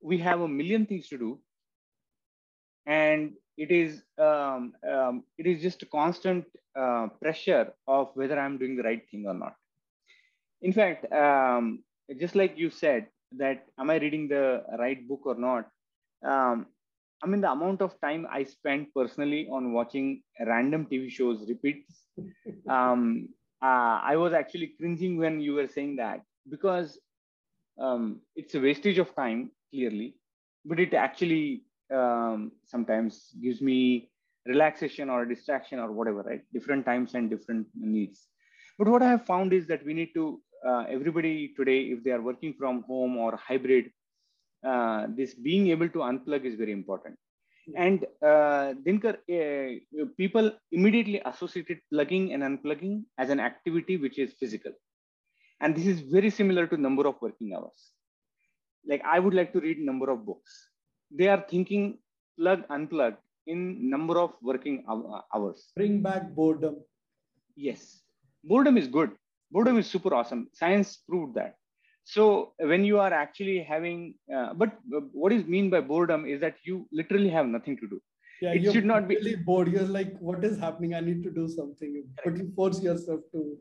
[0.02, 1.40] we have a million things to do
[2.86, 6.44] and it is um, um, it is just a constant
[6.78, 9.54] uh, pressure of whether I'm doing the right thing or not.
[10.62, 11.82] In fact, um,
[12.20, 13.06] just like you said
[13.38, 15.68] that am I reading the right book or not?
[16.24, 16.66] Um,
[17.22, 22.04] I mean the amount of time I spent personally on watching random TV shows repeats.
[22.68, 23.28] um,
[23.64, 26.98] uh, I was actually cringing when you were saying that because
[27.80, 30.16] um, it's a wastage of time clearly,
[30.64, 34.10] but it actually um, sometimes gives me
[34.46, 36.42] relaxation or distraction or whatever, right?
[36.52, 38.26] Different times and different needs.
[38.78, 42.10] But what I have found is that we need to, uh, everybody today, if they
[42.10, 43.90] are working from home or hybrid,
[44.66, 47.16] uh, this being able to unplug is very important.
[47.76, 54.34] And uh, Dinker, uh, people immediately associated plugging and unplugging as an activity which is
[54.34, 54.72] physical.
[55.60, 57.92] And this is very similar to number of working hours.
[58.86, 60.68] Like I would like to read number of books.
[61.10, 61.98] They are thinking
[62.38, 65.72] plug unplug in number of working hours.
[65.76, 66.76] Bring back boredom.
[67.56, 68.02] Yes.
[68.42, 69.12] Boredom is good.
[69.50, 70.48] Boredom is super awesome.
[70.52, 71.56] Science proved that
[72.04, 74.72] so when you are actually having uh, but
[75.12, 78.00] what is mean by boredom is that you literally have nothing to do
[78.42, 81.30] yeah it should not be really bored you're like what is happening i need to
[81.30, 83.56] do something but you force yourself to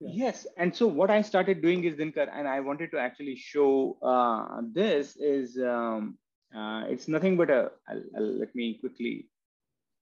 [0.00, 0.10] yeah.
[0.12, 3.96] yes and so what i started doing is dinker and i wanted to actually show
[4.02, 6.18] uh, this is um,
[6.54, 9.28] uh, it's nothing but a, I'll, I'll, let me quickly.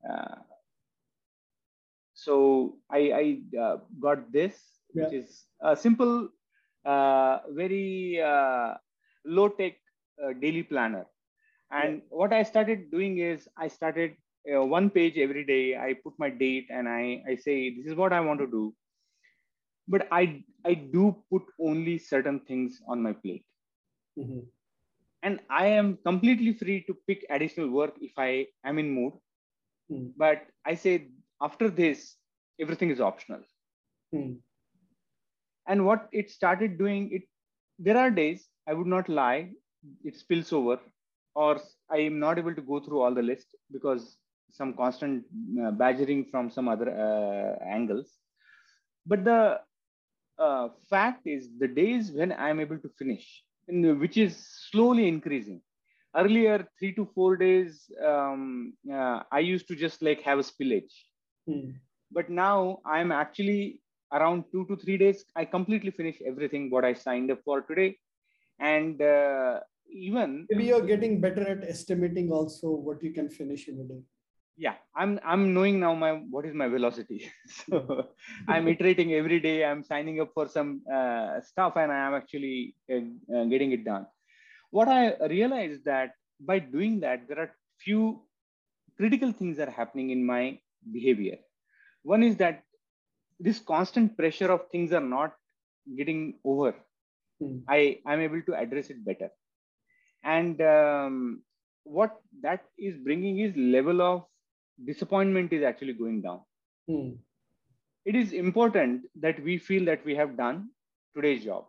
[0.08, 0.36] Uh,
[2.14, 4.56] so I, I uh, got this,
[4.94, 5.04] yeah.
[5.04, 6.28] which is a simple, uh,
[7.50, 8.74] very uh,
[9.24, 9.74] low tech
[10.22, 11.06] uh, daily planner.
[11.70, 12.00] And yeah.
[12.10, 15.76] what I started doing is I started one page every day.
[15.76, 18.74] I put my date and I, I say, this is what I want to do.
[19.88, 23.44] But I, I do put only certain things on my plate.
[24.18, 24.40] Mm-hmm
[25.26, 29.14] and i am completely free to pick additional work if i am in mood
[29.92, 30.10] mm.
[30.16, 30.94] but i say
[31.48, 32.16] after this
[32.64, 33.42] everything is optional
[34.14, 34.36] mm.
[35.66, 37.22] And what it started doing it
[37.78, 39.50] there are days i would not lie
[40.04, 40.78] it spills over
[41.34, 44.16] or i am not able to go through all the list because
[44.50, 45.24] some constant
[45.62, 48.08] uh, badgering from some other uh, angles
[49.06, 49.60] but the
[50.38, 53.26] uh, fact is the days when i am able to finish
[53.68, 55.60] which is slowly increasing.
[56.14, 60.92] Earlier, three to four days, um, uh, I used to just like have a spillage.
[61.46, 61.70] Hmm.
[62.10, 63.80] But now I'm actually
[64.12, 65.24] around two to three days.
[65.34, 67.98] I completely finish everything what I signed up for today,
[68.58, 73.80] and uh, even maybe you're getting better at estimating also what you can finish in
[73.80, 74.02] a day.
[74.56, 77.30] Yeah i'm i'm knowing now my what is my velocity.
[77.56, 78.08] So
[78.48, 79.64] i'm iterating every day.
[79.64, 83.04] I'm signing up for some uh, stuff and i am actually uh,
[83.34, 84.06] uh, getting it done.
[84.70, 88.22] What i realized that by doing that there are few
[88.96, 90.58] critical things that are happening in my
[90.90, 91.36] behavior.
[92.02, 92.62] One is that
[93.38, 95.34] this constant pressure of things are not
[95.96, 96.74] getting over
[97.40, 97.58] hmm.
[97.68, 99.30] i i'm able to address it better
[100.24, 101.42] and um,
[101.84, 104.24] what that is bringing is level of
[104.84, 106.40] disappointment is actually going down.
[106.88, 107.10] Hmm.
[108.04, 110.70] It is important that we feel that we have done
[111.14, 111.66] today's job.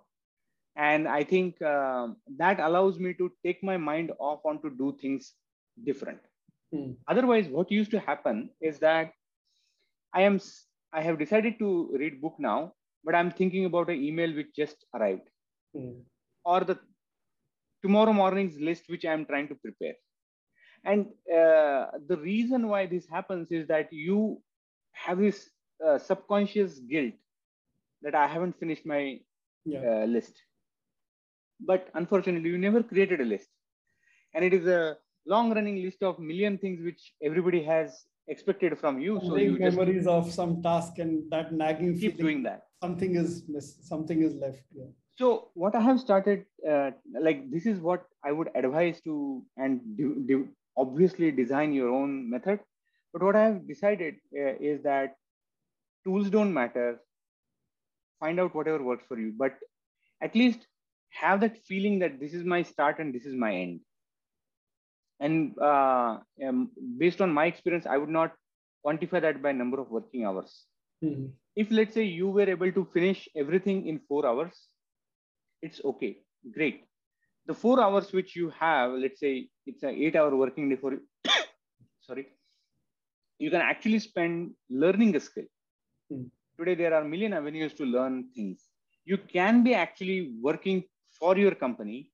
[0.75, 4.95] And I think uh, that allows me to take my mind off on to do
[5.01, 5.33] things
[5.83, 6.19] different.
[6.73, 6.91] Hmm.
[7.07, 9.13] Otherwise, what used to happen is that
[10.13, 10.39] I am
[10.93, 12.73] I have decided to read book now,
[13.03, 15.29] but I'm thinking about an email which just arrived,
[15.75, 16.01] mm.
[16.45, 16.79] or the
[17.81, 19.95] tomorrow morning's list which I'm trying to prepare.
[20.83, 24.41] And uh, the reason why this happens is that you
[24.93, 25.49] have this
[25.85, 27.13] uh, subconscious guilt
[28.01, 29.19] that I haven't finished my
[29.65, 29.79] yeah.
[29.79, 30.33] uh, list.
[31.59, 33.49] But unfortunately, you never created a list.
[34.33, 38.99] And it is a long running list of million things which everybody has expected from
[38.99, 39.19] you.
[39.25, 42.63] So you memories of some task and that nagging keep doing that.
[42.81, 43.87] Something is missed.
[43.87, 44.61] something is left.
[44.73, 44.85] Yeah.
[45.17, 49.81] So what I have started, uh, like this is what I would advise to, and
[49.97, 50.47] do, do,
[50.77, 52.59] obviously design your own method.
[53.13, 55.15] But what I have decided uh, is that
[56.03, 56.99] tools don't matter.
[58.19, 59.53] Find out whatever works for you, but
[60.21, 60.59] at least
[61.09, 63.79] have that feeling that this is my start and this is my end
[65.19, 68.33] and uh, um, based on my experience i would not
[68.85, 70.65] quantify that by number of working hours.
[71.03, 71.25] Mm-hmm.
[71.55, 74.55] if let's say you were able to finish everything in four hours
[75.61, 76.17] it's okay.
[76.55, 76.85] Great.
[77.45, 80.93] The four hours which you have let's say it's an eight hour working day for
[80.93, 81.01] you
[82.07, 82.25] sorry
[83.37, 85.47] you can actually spend learning a skill.
[86.11, 86.27] Mm-hmm.
[86.57, 88.65] today there are million avenues to learn things.
[89.05, 90.83] You can be actually working
[91.19, 92.11] for your company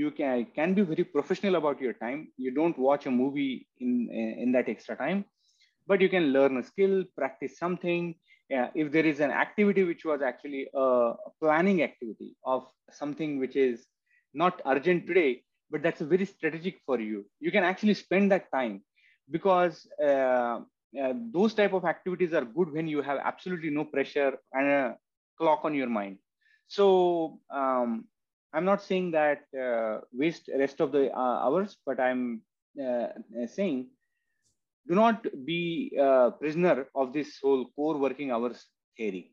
[0.00, 2.28] you can can be very professional about your time.
[2.36, 4.08] You don't watch a movie in
[4.44, 5.24] in that extra time
[5.86, 8.14] but you can learn a skill practice something.
[8.54, 13.56] Uh, if there is an activity which was actually a planning activity of something which
[13.56, 13.86] is
[14.34, 18.82] not urgent today but that's very strategic for you you can actually spend that time
[19.30, 20.60] because uh,
[21.02, 24.96] uh, those type of activities are good when you have absolutely no pressure and a
[25.38, 26.18] clock on your mind.
[26.68, 28.06] So um,
[28.54, 32.42] I'm not saying that uh, waste rest of the uh, hours, but I'm
[32.82, 33.08] uh,
[33.46, 33.88] saying
[34.88, 39.32] do not be a prisoner of this whole core working hours theory.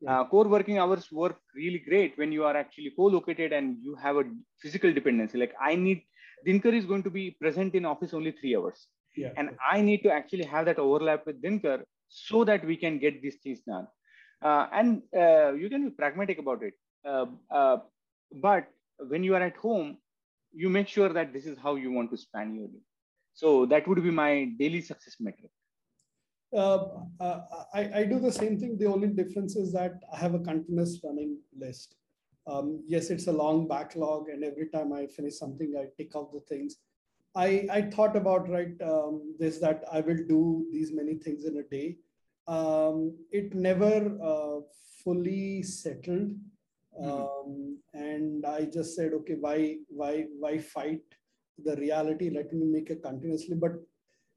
[0.00, 0.20] Yeah.
[0.20, 4.16] Uh, core working hours work really great when you are actually co-located and you have
[4.16, 4.24] a
[4.60, 5.38] physical dependency.
[5.38, 6.02] Like I need,
[6.46, 8.86] Dinker is going to be present in office only three hours.
[9.16, 9.30] Yeah.
[9.36, 13.22] And I need to actually have that overlap with Dinker so that we can get
[13.22, 13.88] these things done.
[14.42, 16.74] Uh, and uh, you can be pragmatic about it.
[18.32, 18.68] But
[18.98, 19.98] when you are at home
[20.56, 22.84] you make sure that this is how you want to span your day.
[23.34, 25.50] So that would be my daily success metric.
[26.56, 26.86] Uh,
[27.20, 27.40] uh,
[27.74, 28.78] I, I do the same thing.
[28.78, 31.96] The only difference is that i have a continuous running list.
[32.46, 36.32] Um, yes it's a long backlog and every time i finish something i tick off
[36.32, 36.76] the things.
[37.34, 41.58] I i thought about right um, this that i will do these many things in
[41.58, 41.98] a day.
[42.48, 43.94] Um, it never
[44.32, 44.60] uh,
[45.04, 46.30] fully settled.
[47.02, 51.02] Um, and I just said, okay, why, why, why fight
[51.62, 52.30] the reality?
[52.30, 53.56] Let me make it continuously.
[53.56, 53.72] But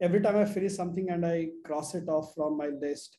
[0.01, 3.17] every time I finish something and I cross it off from my list,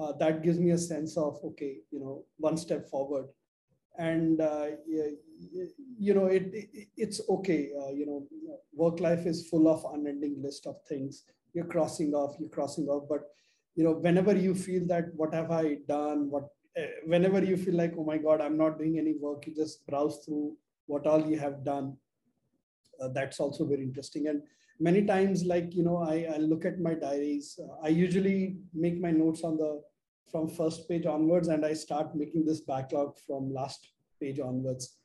[0.00, 3.26] uh, that gives me a sense of okay, you know, one step forward.
[3.98, 7.70] And uh, you know, it, it it's okay.
[7.80, 8.26] Uh, you know,
[8.74, 11.24] work life is full of unending list of things.
[11.54, 13.22] You're crossing off, you're crossing off, but
[13.74, 16.48] you know, whenever you feel that what have I done, what
[17.04, 20.24] whenever you feel like, oh my God, I'm not doing any work, you just browse
[20.24, 20.56] through
[20.86, 21.96] what all you have done.
[23.00, 24.28] Uh, that's also very interesting.
[24.28, 24.42] And
[24.80, 27.58] many times, like, you know, I, I look at my diaries.
[27.62, 29.82] Uh, I usually make my notes on the
[30.30, 34.96] from first page onwards, and I start making this backlog from last page onwards.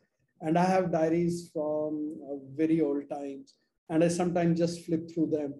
[0.42, 3.56] And I have diaries from uh, very old times,
[3.90, 5.54] and I sometimes just flip through them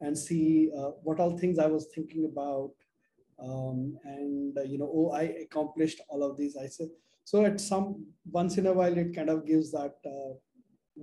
[0.00, 2.70] and see uh, what all things I was thinking about
[3.42, 6.56] um, and uh, you know oh i accomplished all of these.
[6.56, 6.88] I said
[7.24, 10.32] so at some once in a while it kind of gives that uh,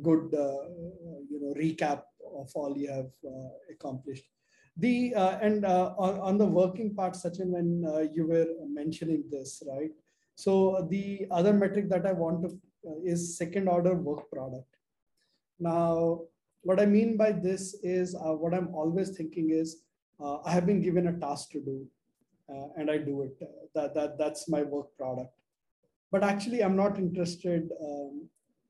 [0.01, 0.63] good uh,
[1.29, 2.03] you know recap
[2.35, 4.25] of all you have uh, accomplished.
[4.77, 9.63] The uh, and uh, on, on, the working part Sachin when you were mentioning this
[9.67, 9.91] right?
[10.35, 12.59] So the other metric that i want to
[13.05, 14.67] is second order work product.
[15.59, 16.21] Now
[16.63, 19.83] what i mean by this is what i'm always thinking is
[20.19, 21.77] i have been given a task to do.
[21.77, 21.94] uh,
[22.49, 23.35] and I do it.
[23.41, 25.33] Uh, that, that, that's my work product.
[26.11, 28.27] But actually, I'm not interested um,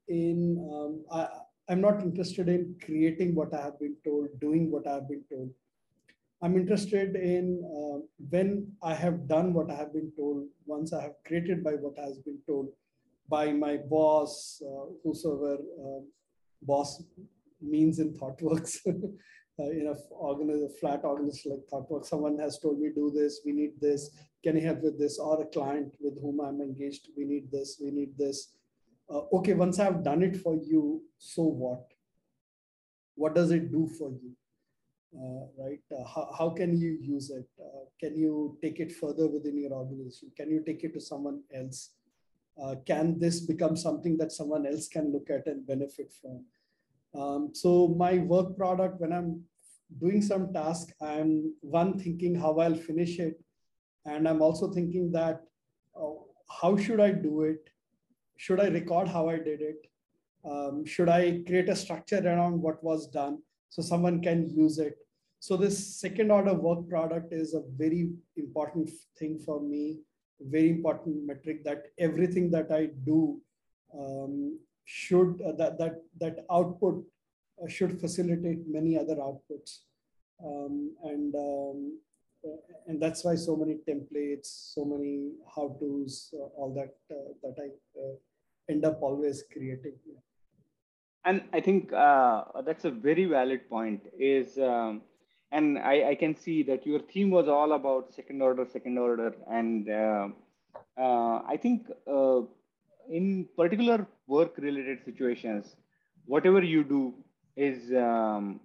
[0.08, 1.28] in, um, I,
[1.70, 5.24] I'm not interested in creating what I have been told, doing what I have been
[5.32, 5.50] told.
[6.42, 11.02] I'm interested in uh, when I have done what I have been told, once I
[11.02, 12.70] have created by what has been told
[13.28, 16.02] by my boss, uh, whosoever uh,
[16.62, 17.04] boss
[17.62, 18.78] means in ThoughtWorks.
[19.60, 23.74] uh, in a, flat organization like ThoughtWorks, someone has told me do this, we need
[23.80, 24.12] this,
[24.44, 25.18] can you help with this?
[25.18, 28.54] Or a client with whom I'm engaged, we need this, we need this.
[29.10, 31.92] Uh, okay, once I've done it for you, so what?
[33.16, 34.36] What does it do for you?
[35.18, 35.80] uh, right?
[35.92, 37.48] Uh, how, how can you use it?
[37.60, 40.32] Uh, can you take it further within your organization?
[40.36, 41.92] Can you take it to someone else?
[42.62, 46.46] Uh, can this become something that someone else can look at and benefit from?
[47.18, 49.42] Um, so my work product, when I'm
[50.00, 53.40] doing some task, I'm one thinking how I'll finish it.
[54.06, 55.42] And I'm also thinking that
[56.00, 56.14] uh,
[56.62, 57.70] how should I do it?
[58.38, 59.90] Should I record how I did it?
[60.44, 64.98] Um, should I create a structure around what was done so someone can use it?
[65.40, 70.00] So this second order work product is a very important thing for me,
[70.40, 73.42] very important metric that everything that I do
[73.98, 77.04] um, should uh, that that that output
[77.62, 79.80] uh, should facilitate many other outputs,
[80.44, 82.00] um, and um,
[82.46, 82.58] uh,
[82.88, 87.56] and that's why so many templates, so many how tos, uh, all that uh, that
[87.60, 87.68] I
[88.00, 88.14] uh,
[88.70, 89.94] end up always creating.
[91.26, 94.02] And I think that's a very valid point.
[94.20, 95.02] Is um,
[95.52, 99.34] and I, I, can see that your theme was all about second order, second order,
[99.50, 99.90] and
[100.98, 101.88] I think
[103.10, 105.76] in particular work related situations
[106.26, 107.14] whatever you do
[107.56, 108.60] is um,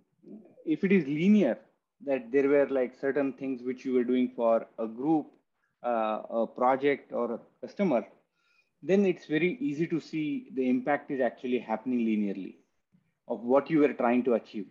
[0.65, 1.59] if it is linear
[2.05, 5.27] that there were like certain things which you were doing for a group
[5.85, 8.05] uh, a project or a customer
[8.83, 12.55] then it's very easy to see the impact is actually happening linearly
[13.29, 14.67] of what you were trying to achieve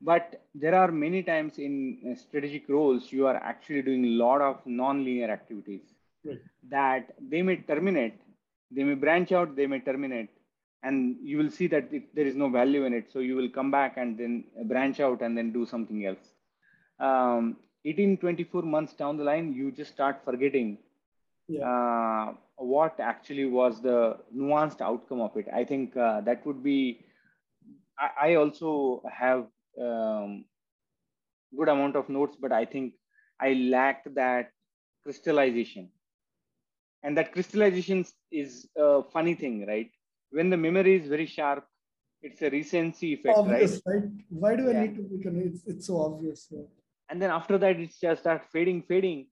[0.00, 4.40] but there are many times in uh, strategic roles you are actually doing a lot
[4.40, 5.82] of non-linear activities
[6.24, 6.38] right.
[6.68, 8.18] that they may terminate
[8.70, 10.30] they may branch out, they may terminate,
[10.82, 13.10] and you will see that it, there is no value in it.
[13.12, 16.32] So you will come back and then branch out and then do something else.
[17.00, 20.78] Um, 18, 24 months down the line, you just start forgetting
[21.48, 21.68] yeah.
[21.68, 25.46] uh, what actually was the nuanced outcome of it.
[25.52, 27.00] I think uh, that would be.
[27.98, 29.46] I, I also have
[29.80, 30.44] um,
[31.56, 32.94] good amount of notes, but I think
[33.40, 34.50] I lack that
[35.02, 35.90] crystallization
[37.04, 39.90] and that crystallization is a funny thing right?
[40.30, 41.64] When the memory is very sharp
[42.24, 43.96] it's a recency effect obvious, right?
[43.96, 46.62] right why do i need to an it's, it's so obvious yeah.
[47.10, 49.26] and then after that it just starts fading fading.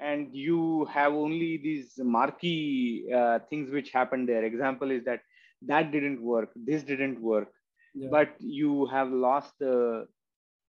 [0.00, 4.42] And you have only these marquee uh, things which happened there.
[4.44, 5.20] Example is that
[5.66, 7.48] that didn't work this didn't work.
[7.94, 8.08] Yeah.
[8.10, 10.06] but you have lost the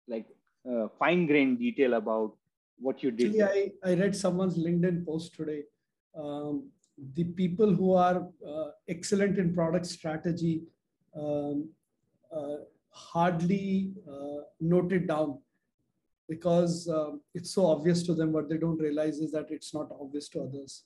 [0.08, 0.28] like
[0.72, 2.38] uh, fine grained detail about
[2.78, 5.64] what you did Actually, I, I read someone's linkedin post today
[6.18, 6.70] um,
[7.14, 10.64] the people who are uh, excellent in product strategy
[11.16, 11.70] um,
[12.36, 12.58] uh,
[12.92, 15.38] hardly uh, note it down
[16.28, 18.32] because um, it's so obvious to them.
[18.32, 20.84] What they don't realize is that it's not obvious to others.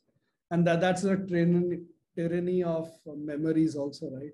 [0.51, 1.79] And that that's the tyranny,
[2.15, 4.31] tyranny of memories also right?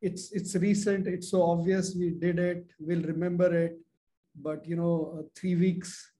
[0.00, 1.06] It's it's recent.
[1.08, 1.94] It's so obvious.
[1.94, 2.66] We did it.
[2.78, 3.78] We'll remember it.
[4.40, 6.15] But you know uh, three weeks uh,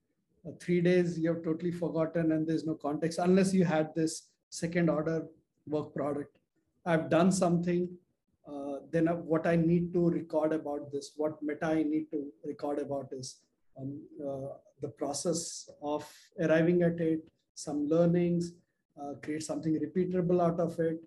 [0.60, 4.88] three days you have totally forgotten and there's no context unless you had this second
[4.88, 5.26] order
[5.66, 6.36] work product.
[6.84, 7.88] I've done something,
[8.48, 12.78] uh, then what I need to record about this, what meta I need to record
[12.78, 13.40] about is
[13.78, 16.08] um, uh, the process of
[16.40, 17.20] arriving at it,
[17.54, 18.52] some learnings,
[19.00, 21.02] uh, create something repeatable out of it.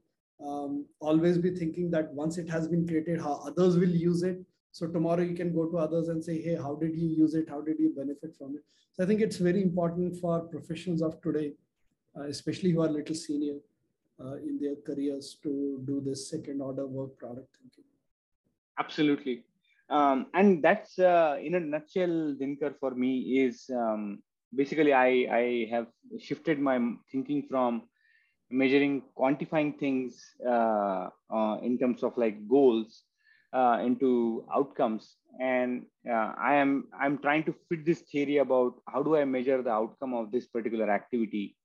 [0.46, 4.40] Um, always be thinking that once it has been created, how others will use it.
[4.72, 7.50] So tomorrow you can go to others and say, hey, how did you use it?
[7.50, 8.64] How did you benefit from it?
[8.94, 11.54] So I think it's very important for professionals of today,
[12.18, 13.56] uh, especially who are little senior
[14.24, 17.86] uh, in their careers to do this second order work product thinking.
[18.78, 19.44] Absolutely.
[19.90, 24.22] Um, and that's uh, in a nutshell, Dinker, for me is um,
[24.56, 25.88] basically I, I have
[26.20, 26.80] shifted my
[27.12, 27.84] thinking from
[28.52, 33.04] measuring, quantifying things uh, uh, in terms of like goals
[33.54, 35.16] uh, into outcomes.
[35.40, 39.62] And uh, I am I'm trying to fit this theory about how do I measure
[39.62, 41.56] the outcome of this particular activity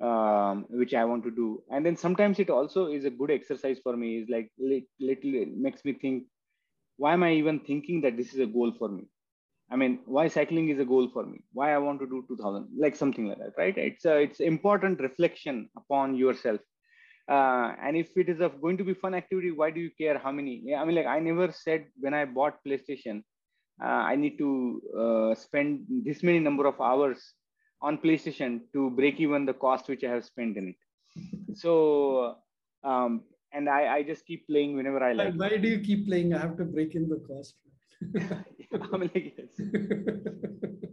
[0.00, 1.62] um, which I want to do.
[1.70, 4.18] And then sometimes it also is a good exercise for me.
[4.18, 6.24] Is like little makes me think,
[6.96, 9.08] why am I even thinking that this is a goal for me?
[9.70, 11.40] I mean, why cycling is a goal for me?
[11.52, 13.76] Why I want to do 2000, like something like that, right?
[13.76, 16.60] It's a, it's important reflection upon yourself.
[17.28, 20.18] Uh, and if it is a, going to be fun activity, why do you care
[20.18, 20.60] how many?
[20.64, 23.22] Yeah, I mean, like I never said when I bought PlayStation,
[23.82, 27.32] uh, I need to uh, spend this many number of hours
[27.82, 31.58] on PlayStation to break even the cost which I have spent in it.
[31.58, 32.36] So,
[32.84, 33.22] um,
[33.52, 35.34] and I, I just keep playing whenever I like.
[35.34, 36.32] Why do you keep playing?
[36.32, 37.54] I have to break in the cost.
[38.92, 39.48] I'm like, yes.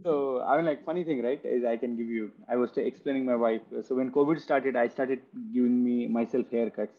[0.04, 1.40] so I mean, like, funny thing, right?
[1.44, 2.30] Is I can give you.
[2.48, 3.62] I was explaining my wife.
[3.86, 5.20] So when COVID started, I started
[5.52, 6.96] giving me myself haircuts,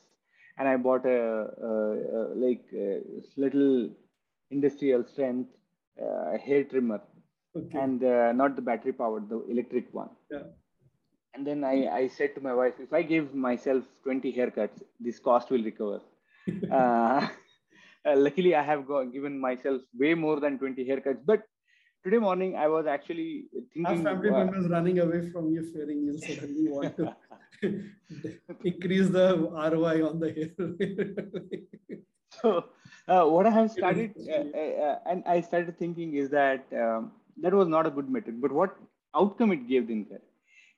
[0.58, 1.72] and I bought a, a,
[2.18, 3.02] a like a
[3.38, 3.90] little
[4.52, 5.50] industrial strength
[6.02, 7.02] uh, hair trimmer
[7.56, 7.78] okay.
[7.80, 10.10] and uh, not the battery powered, the electric one.
[10.32, 10.44] Yeah.
[11.34, 15.20] And then I, I said to my wife, if I give myself 20 haircuts, this
[15.20, 16.02] cost will recover.
[16.72, 17.28] uh,
[18.06, 21.20] uh, luckily, I have got, given myself way more than 20 haircuts.
[21.26, 21.44] But
[22.04, 23.86] today morning, I was actually thinking.
[23.86, 27.16] Our family uh, members running away from you, fearing you suddenly want to
[28.64, 29.28] increase the
[29.74, 32.00] ROI on the hair.
[32.42, 32.66] so,
[33.08, 37.54] uh, what I have started, uh, uh, and I started thinking is that um, that
[37.54, 38.36] was not a good metric.
[38.40, 38.78] But what
[39.16, 40.20] outcome it gave Dinker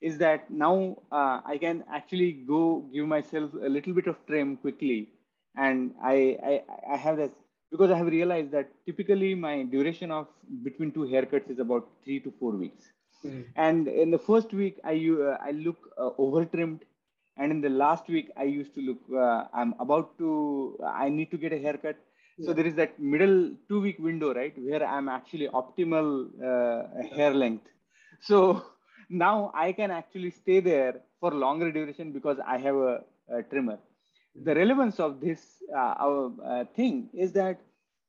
[0.01, 4.57] is that now uh, I can actually go give myself a little bit of trim
[4.57, 5.09] quickly.
[5.57, 7.31] And I, I, I have this
[7.71, 10.27] because I have realized that typically my duration of
[10.63, 12.85] between two haircuts is about three to four weeks.
[13.25, 13.45] Mm.
[13.55, 16.81] And in the first week, I, uh, I look uh, over trimmed.
[17.37, 21.29] And in the last week, I used to look, uh, I'm about to, I need
[21.31, 21.97] to get a haircut.
[22.37, 22.47] Yeah.
[22.47, 27.33] So there is that middle two week window, right, where I'm actually optimal uh, hair
[27.33, 27.65] length.
[28.21, 28.63] So
[29.09, 33.77] now I can actually stay there for longer duration because I have a, a trimmer.
[34.43, 35.41] The relevance of this
[35.73, 37.59] uh, our, uh, thing is that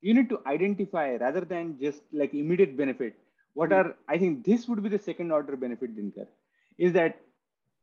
[0.00, 3.14] you need to identify rather than just like immediate benefit.
[3.54, 6.26] What are I think this would be the second order benefit, Dinker,
[6.78, 7.20] is that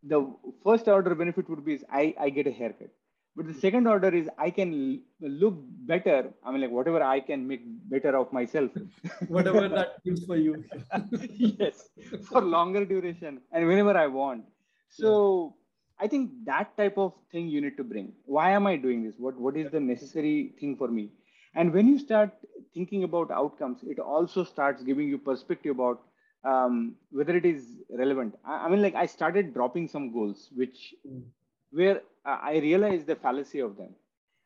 [0.03, 0.33] the
[0.63, 2.89] first order benefit would be is I, I get a haircut.
[3.35, 6.29] But the second order is I can look better.
[6.43, 8.71] I mean, like whatever I can make better of myself.
[9.27, 10.63] whatever that means for you.
[11.33, 11.89] yes,
[12.29, 14.45] for longer duration and whenever I want.
[14.89, 15.55] So
[15.99, 18.11] I think that type of thing you need to bring.
[18.25, 19.15] Why am I doing this?
[19.17, 21.09] What what is the necessary thing for me?
[21.55, 22.31] And when you start
[22.73, 26.01] thinking about outcomes, it also starts giving you perspective about
[26.43, 28.35] um, whether it is relevant.
[28.45, 31.23] I, I, mean, like I started dropping some goals, which mm.
[31.71, 33.95] where I realized the fallacy of them.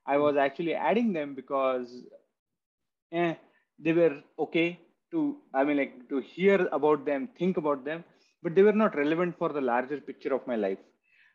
[0.05, 2.03] I was actually adding them because
[3.11, 3.35] eh,
[3.77, 4.79] they were okay
[5.11, 8.03] to, I mean, like to hear about them, think about them,
[8.41, 10.79] but they were not relevant for the larger picture of my life.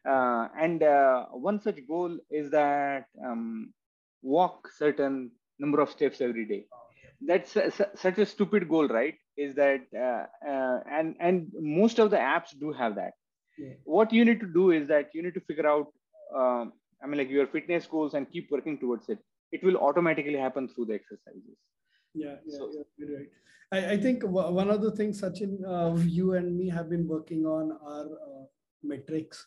[0.08, 3.72] Uh, and uh, one such goal is that um,
[4.22, 6.66] walk certain number of steps every day.
[7.26, 9.14] That's a, such a stupid goal, right?
[9.36, 13.12] Is that uh, uh, and and most of the apps do have that.
[13.58, 13.74] Yeah.
[13.84, 15.86] What you need to do is that you need to figure out
[16.36, 19.18] um, I mean, like your fitness goals and keep working towards it.
[19.52, 21.56] It will automatically happen through the exercises.
[22.14, 23.28] Yeah, yeah, so, yeah right.
[23.72, 27.44] I, I think one of the things, Sachin, uh, you and me have been working
[27.44, 28.44] on are uh,
[28.82, 29.46] metrics.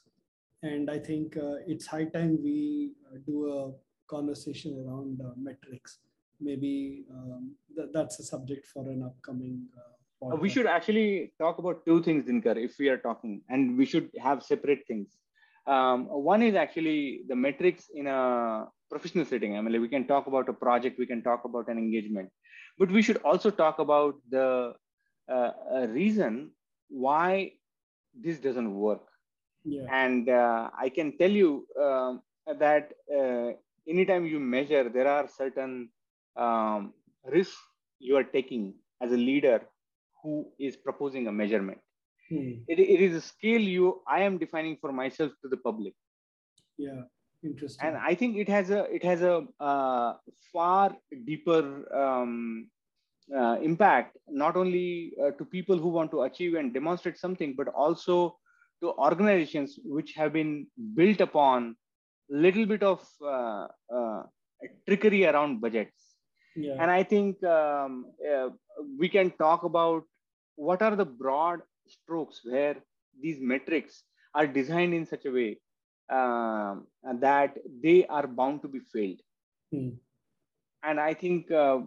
[0.64, 3.72] And I think uh, it's high time we uh, do a
[4.10, 6.00] conversation around uh, metrics.
[6.40, 9.98] Maybe um, th- that's a subject for an upcoming uh,
[10.36, 14.10] we should actually talk about two things, Dinker, if we are talking, and we should
[14.20, 15.16] have separate things.
[15.68, 19.58] Um, one is actually the metrics in a professional setting.
[19.58, 22.30] I mean, like we can talk about a project, we can talk about an engagement,
[22.80, 24.74] but we should also talk about the
[25.32, 25.52] uh,
[25.90, 26.52] reason
[26.90, 27.52] why
[28.20, 29.02] this doesn't work.
[29.68, 29.86] Yeah.
[29.92, 32.22] And uh, I can tell you um,
[32.60, 33.52] that uh,
[33.88, 35.90] anytime you measure, there are certain
[36.38, 36.94] um,
[37.26, 37.58] risks
[38.00, 39.62] you are taking as a leader
[40.24, 41.80] who is proposing a measurement.
[42.30, 42.52] Hmm.
[42.68, 45.94] It, it is a scale you I am defining for myself to the public.
[46.78, 47.02] Yeah,
[47.44, 47.88] interesting.
[47.88, 50.14] And I think it has a it has a uh,
[50.54, 50.96] far
[51.26, 51.62] deeper
[51.96, 52.70] um,
[53.36, 57.68] uh, impact, not only uh, to people who want to achieve and demonstrate something, but
[57.70, 58.38] also
[58.82, 61.76] to organizations which have been built upon
[62.32, 64.24] a little bit of uh, uh,
[64.88, 66.16] trickery around budgets.
[66.56, 66.76] Yeah.
[66.80, 68.50] And I think um, uh,
[69.00, 70.04] we can talk about
[70.56, 72.76] what are the broad strokes where
[73.22, 74.04] these metrics
[74.34, 75.60] are designed in such a way
[76.12, 76.76] uh,
[77.20, 79.20] that they are bound to be failed.
[79.72, 79.90] Hmm.
[80.84, 81.80] And I think uh,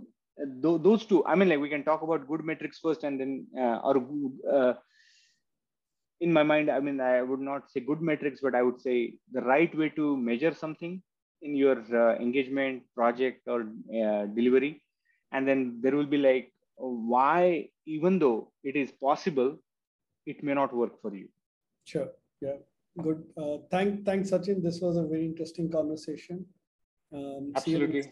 [0.63, 3.47] th- those two, I mean, like we can talk about good metrics first and then,
[3.59, 4.07] uh, or
[4.51, 4.75] uh,
[6.21, 9.15] in my mind, I mean, I would not say good metrics, but I would say
[9.33, 11.03] the right way to measure something
[11.43, 14.83] in your uh, engagement, project, or uh, delivery.
[15.33, 19.59] And then there will be like, why, even though it is possible,
[20.27, 21.29] it may not work for you.
[21.85, 22.09] Sure.
[22.41, 22.57] Yeah.
[23.01, 23.25] Good.
[23.37, 24.63] Uh, thank, thanks, Sachin.
[24.63, 26.45] This was a very interesting conversation.
[27.15, 28.05] Um, Absolutely.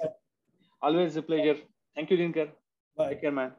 [0.81, 1.57] Always a pleasure.
[1.95, 2.51] Thank you, Dinker.
[2.97, 3.11] Bye.
[3.11, 3.53] Take care, man.